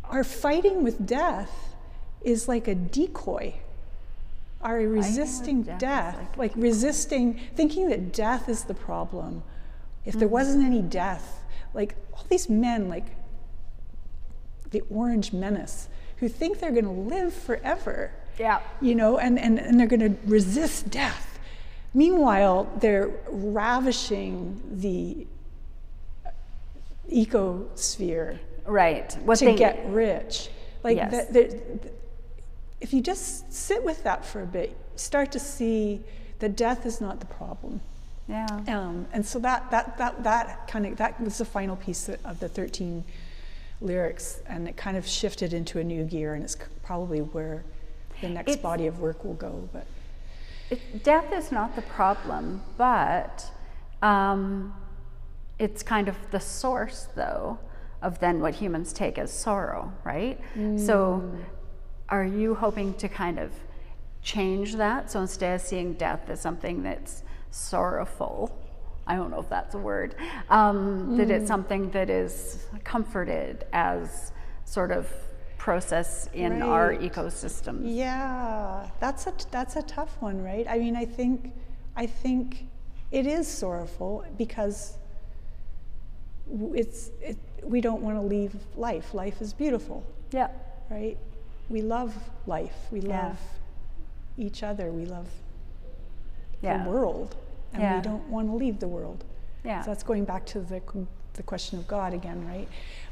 our 0.05 0.23
fighting 0.23 0.83
with 0.83 1.05
death 1.05 1.75
is 2.21 2.47
like 2.47 2.67
a 2.67 2.75
decoy. 2.75 3.53
Our 4.61 4.79
resisting 4.81 5.63
death 5.63 5.79
death, 5.79 6.17
like 6.37 6.37
like, 6.37 6.53
resisting, 6.55 7.39
thinking 7.55 7.89
that 7.89 8.13
death 8.13 8.47
is 8.49 8.63
the 8.65 8.73
problem. 8.75 9.43
If 10.05 10.15
there 10.15 10.27
Mm-hmm. 10.27 10.33
wasn't 10.33 10.65
any 10.65 10.81
death, 10.81 11.43
like 11.73 11.95
all 12.13 12.25
these 12.29 12.49
men, 12.49 12.89
like 12.89 13.05
the 14.71 14.81
orange 14.89 15.33
menace, 15.33 15.87
who 16.17 16.27
think 16.27 16.59
they're 16.59 16.71
going 16.71 16.85
to 16.85 16.91
live 17.15 17.33
forever, 17.33 18.11
Yeah. 18.39 18.59
you 18.81 18.95
know, 18.95 19.17
and, 19.17 19.37
and, 19.39 19.59
and 19.59 19.79
they're 19.79 19.87
going 19.87 19.99
to 20.01 20.15
resist 20.25 20.89
death. 20.89 21.39
Meanwhile, 21.93 22.69
they're 22.79 23.11
ravishing 23.29 24.61
the 24.71 25.27
ecosphere 27.11 28.39
Right. 28.65 29.11
What 29.25 29.39
to 29.39 29.45
they 29.45 29.55
get 29.55 29.83
rich. 29.89 30.49
Like, 30.83 30.97
Yes. 30.97 31.11
that, 31.11 31.33
that, 31.33 31.93
if 32.79 32.93
you 32.93 33.01
just 33.01 33.51
sit 33.51 33.83
with 33.83 34.03
that 34.03 34.23
for 34.23 34.41
a 34.41 34.45
bit, 34.45 34.77
start 34.95 35.31
to 35.31 35.39
see 35.39 36.01
that 36.39 36.55
death 36.55 36.85
is 36.85 37.01
not 37.01 37.19
the 37.19 37.25
problem. 37.25 37.81
Yeah. 38.27 38.45
Um, 38.67 39.07
and 39.11 39.25
so 39.25 39.39
that 39.39 39.69
that 39.71 39.97
that 39.97 40.23
that 40.23 40.67
kind 40.67 40.85
of 40.85 40.97
that 40.97 41.19
was 41.19 41.39
the 41.39 41.45
final 41.45 41.75
piece 41.75 42.07
of 42.07 42.39
the 42.39 42.47
13 42.47 43.03
lyrics, 43.81 44.41
and 44.47 44.67
it 44.67 44.77
kind 44.77 44.95
of 44.97 45.07
shifted 45.07 45.53
into 45.53 45.79
a 45.79 45.83
new 45.83 46.03
gear, 46.03 46.33
and 46.35 46.43
it's 46.43 46.57
probably 46.83 47.19
where 47.21 47.63
the 48.21 48.29
next 48.29 48.51
It's- 48.51 48.61
body 48.63 48.87
of 48.87 48.99
work 48.99 49.23
will 49.25 49.33
go. 49.33 49.67
But 49.73 49.85
It, 50.69 51.03
death 51.03 51.33
is 51.33 51.51
not 51.51 51.75
the 51.75 51.81
problem, 51.81 52.61
but 52.77 53.51
um, 54.01 54.73
it's 55.59 55.83
kind 55.83 56.07
of 56.07 56.15
the 56.31 56.39
source, 56.39 57.07
though, 57.15 57.57
of 58.01 58.19
then 58.19 58.39
what 58.39 58.55
humans 58.55 58.93
take 58.93 59.17
as 59.17 59.31
sorrow, 59.31 59.91
right? 60.03 60.39
So, 60.77 61.23
are 62.09 62.23
you 62.25 62.55
hoping 62.55 62.93
to 62.95 63.07
kind 63.09 63.37
of 63.39 63.51
change 64.21 64.75
that? 64.75 65.11
So 65.11 65.21
instead 65.21 65.55
of 65.55 65.61
seeing 65.61 65.93
death 65.93 66.29
as 66.29 66.39
something 66.41 66.83
that's 66.83 67.23
sorrowful, 67.51 68.57
I 69.07 69.15
don't 69.15 69.31
know 69.31 69.39
if 69.39 69.49
that's 69.49 69.73
a 69.75 69.77
word, 69.79 70.15
um, 70.49 71.17
that 71.17 71.29
it's 71.31 71.47
something 71.47 71.89
that 71.91 72.09
is 72.09 72.65
comforted 72.83 73.65
as 73.73 74.31
sort 74.65 74.91
of 74.91 75.11
process 75.57 76.29
in 76.33 76.61
our 76.61 76.89
Right. 76.89 77.01
ecosystems. 77.01 77.81
yeah, 77.83 78.87
that's 78.99 79.27
a 79.27 79.33
that's 79.51 79.75
a 79.75 79.81
tough 79.83 80.17
one, 80.21 80.43
right? 80.43 80.65
I 80.67 80.77
mean, 80.79 80.95
I 80.95 81.05
think 81.05 81.51
I 81.95 82.05
think 82.07 82.65
it 83.11 83.27
is 83.27 83.47
sorrowful 83.47 84.23
because 84.37 84.97
it's 86.73 87.09
it, 87.21 87.37
we 87.63 87.81
don't 87.81 88.01
want 88.01 88.17
to 88.17 88.21
leave 88.25 88.55
life. 88.75 89.13
Life 89.13 89.41
is 89.41 89.53
beautiful. 89.53 90.03
Yeah. 90.31 90.47
right? 90.89 91.17
We 91.69 91.81
love 91.81 92.13
life. 92.47 92.75
We 92.91 92.99
Yeah. 92.99 93.27
love 93.27 93.39
each 94.37 94.61
other. 94.63 94.91
We 94.91 95.05
love 95.05 95.29
Yeah. 96.61 96.83
the 96.83 96.89
world, 96.89 97.35
and 97.73 97.81
Yeah. 97.81 97.95
we 97.97 98.01
don't 98.01 98.27
want 98.29 98.47
to 98.49 98.55
leave 98.55 98.79
the 98.79 98.87
world. 98.87 99.23
Yeah. 99.63 99.81
So 99.83 99.91
that's 99.91 100.03
going 100.03 100.25
back 100.25 100.45
to 100.47 100.59
the 100.61 100.81
the 101.33 101.43
question 101.43 101.79
of 101.79 101.87
God 101.87 102.13
again, 102.13 102.45
right? 102.47 102.67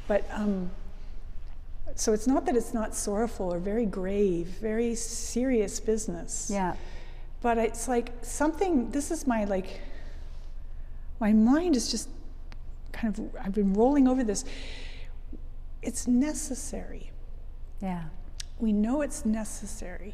But 0.08 0.26
um, 0.34 0.70
so 1.96 2.12
it's 2.14 2.28
not 2.28 2.46
that 2.46 2.56
it's 2.56 2.74
not 2.74 2.94
sorrowful 2.96 3.54
or 3.54 3.60
very 3.60 3.86
grave, 3.86 4.48
very 4.62 4.94
serious 4.96 5.80
business. 5.80 6.50
Yeah. 6.52 6.76
but 7.42 7.58
it's 7.58 7.88
like 7.88 8.12
something, 8.22 8.92
this 8.92 9.12
is 9.12 9.26
my 9.26 9.46
like, 9.46 9.80
my 11.22 11.32
mind 11.32 11.76
is 11.78 11.90
just 11.90 12.10
kind 12.92 13.18
of, 13.18 13.36
I've 13.42 13.54
been 13.54 13.74
rolling 13.74 14.08
over 14.10 14.24
this. 14.26 14.44
It's 15.82 16.06
necessary. 16.08 17.12
Yeah. 17.82 18.04
We 18.60 18.74
know 18.74 19.02
it's 19.02 19.26
necessary. 19.26 20.14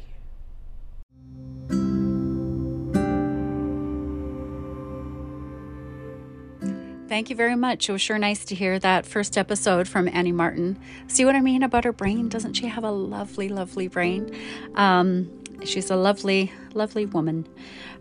Thank 7.08 7.30
you 7.30 7.36
very 7.36 7.54
much. 7.54 7.88
It 7.88 7.92
was 7.92 8.02
sure 8.02 8.18
nice 8.18 8.44
to 8.46 8.56
hear 8.56 8.80
that 8.80 9.06
first 9.06 9.38
episode 9.38 9.86
from 9.86 10.08
Annie 10.08 10.32
Martin. 10.32 10.76
See 11.06 11.24
what 11.24 11.36
I 11.36 11.40
mean 11.40 11.62
about 11.62 11.84
her 11.84 11.92
brain? 11.92 12.28
Doesn't 12.28 12.54
she 12.54 12.66
have 12.66 12.82
a 12.82 12.90
lovely, 12.90 13.48
lovely 13.48 13.86
brain? 13.86 14.36
Um, 14.74 15.30
she's 15.64 15.88
a 15.90 15.96
lovely, 15.96 16.52
lovely 16.74 17.06
woman. 17.06 17.46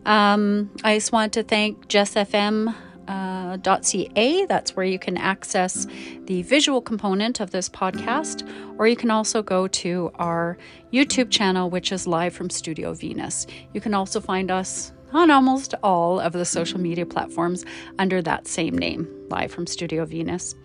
Um, 0.08 0.72
I 0.84 0.96
just 0.96 1.12
want 1.12 1.34
to 1.34 1.44
thank 1.44 1.88
JessFM 1.88 2.74
uh. 3.08 3.58
That's 3.58 4.76
where 4.76 4.86
you 4.86 5.00
can 5.00 5.18
access 5.18 5.86
the 6.26 6.42
visual 6.42 6.82
component 6.82 7.40
of 7.40 7.52
this 7.52 7.70
podcast, 7.70 8.48
or 8.80 8.88
you 8.88 8.96
can 8.96 9.12
also 9.12 9.44
go 9.44 9.68
to 9.68 10.12
our 10.16 10.58
YouTube 10.92 11.30
channel, 11.30 11.70
which 11.70 11.92
is 11.92 12.08
live 12.08 12.34
from 12.34 12.50
Studio 12.50 12.94
Venus. 12.94 13.46
You 13.74 13.82
can 13.82 13.94
also 13.94 14.20
find 14.20 14.50
us 14.50 14.92
on 15.14 15.32
almost 15.32 15.74
all 15.84 16.20
of 16.20 16.34
the 16.34 16.46
social 16.46 16.80
media 16.80 17.06
platforms 17.06 17.66
under 18.00 18.22
that 18.22 18.48
same 18.48 18.78
name, 18.78 19.08
live 19.30 19.52
from 19.52 19.68
Studio 19.68 20.06
Venus. 20.06 20.56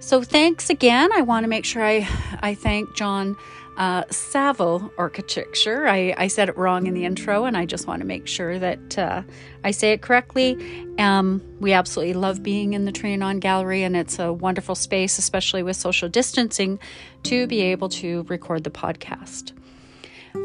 So 0.00 0.22
thanks 0.22 0.68
again. 0.68 1.10
I 1.12 1.22
want 1.22 1.44
to 1.44 1.48
make 1.48 1.64
sure 1.64 1.82
I, 1.82 2.06
I 2.40 2.54
thank 2.54 2.94
John 2.94 3.36
uh, 3.76 4.04
Saville 4.10 4.92
Architecture. 4.98 5.88
I, 5.88 6.14
I 6.16 6.28
said 6.28 6.48
it 6.48 6.56
wrong 6.56 6.86
in 6.86 6.94
the 6.94 7.04
intro, 7.04 7.44
and 7.44 7.56
I 7.56 7.66
just 7.66 7.86
want 7.86 8.00
to 8.00 8.06
make 8.06 8.26
sure 8.26 8.58
that 8.58 8.98
uh, 8.98 9.22
I 9.64 9.70
say 9.70 9.92
it 9.92 10.02
correctly. 10.02 10.58
Um, 10.98 11.42
we 11.58 11.72
absolutely 11.72 12.14
love 12.14 12.42
being 12.42 12.74
in 12.74 12.84
the 12.84 12.92
Trianon 12.92 13.40
Gallery, 13.40 13.82
and 13.82 13.96
it's 13.96 14.18
a 14.18 14.32
wonderful 14.32 14.74
space, 14.74 15.18
especially 15.18 15.62
with 15.62 15.76
social 15.76 16.08
distancing, 16.08 16.78
to 17.24 17.46
be 17.46 17.62
able 17.62 17.88
to 17.88 18.24
record 18.24 18.64
the 18.64 18.70
podcast. 18.70 19.52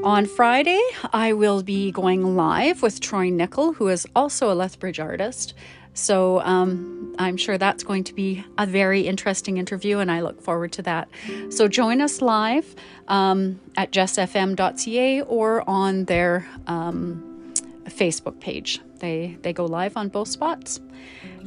On 0.03 0.25
Friday, 0.25 0.81
I 1.11 1.33
will 1.33 1.61
be 1.63 1.91
going 1.91 2.35
live 2.35 2.81
with 2.81 2.99
Troy 2.99 3.29
Nickle, 3.29 3.73
who 3.73 3.89
is 3.89 4.07
also 4.15 4.51
a 4.51 4.53
Lethbridge 4.53 4.99
artist. 4.99 5.55
So 5.93 6.39
um, 6.41 7.13
I'm 7.17 7.35
sure 7.35 7.57
that's 7.57 7.83
going 7.83 8.05
to 8.05 8.13
be 8.13 8.45
a 8.57 8.65
very 8.65 9.01
interesting 9.01 9.57
interview, 9.57 9.97
and 9.97 10.11
I 10.11 10.21
look 10.21 10.41
forward 10.41 10.71
to 10.73 10.83
that. 10.83 11.09
So 11.49 11.67
join 11.67 12.01
us 12.01 12.21
live 12.21 12.75
um, 13.07 13.59
at 13.75 13.91
jessfm.ca 13.91 15.21
or 15.23 15.69
on 15.69 16.05
their 16.05 16.47
um, 16.67 17.53
Facebook 17.85 18.39
page. 18.39 18.79
They 18.99 19.37
they 19.41 19.53
go 19.53 19.65
live 19.65 19.97
on 19.97 20.09
both 20.09 20.27
spots. 20.27 20.79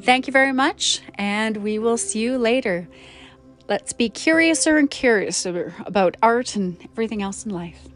Thank 0.01 0.27
you 0.27 0.33
very 0.33 0.53
much, 0.53 1.01
and 1.15 1.59
we 1.59 1.79
will 1.79 1.97
see 1.97 2.19
you 2.19 2.39
later. 2.39 2.89
Let's 3.69 3.93
be 3.93 4.09
curiouser 4.09 4.77
and 4.77 4.91
curiouser 4.91 5.75
about 5.87 6.17
art 6.21 6.57
and 6.57 6.77
everything 6.93 7.23
else 7.23 7.47
in 7.47 7.53
life. 7.53 7.92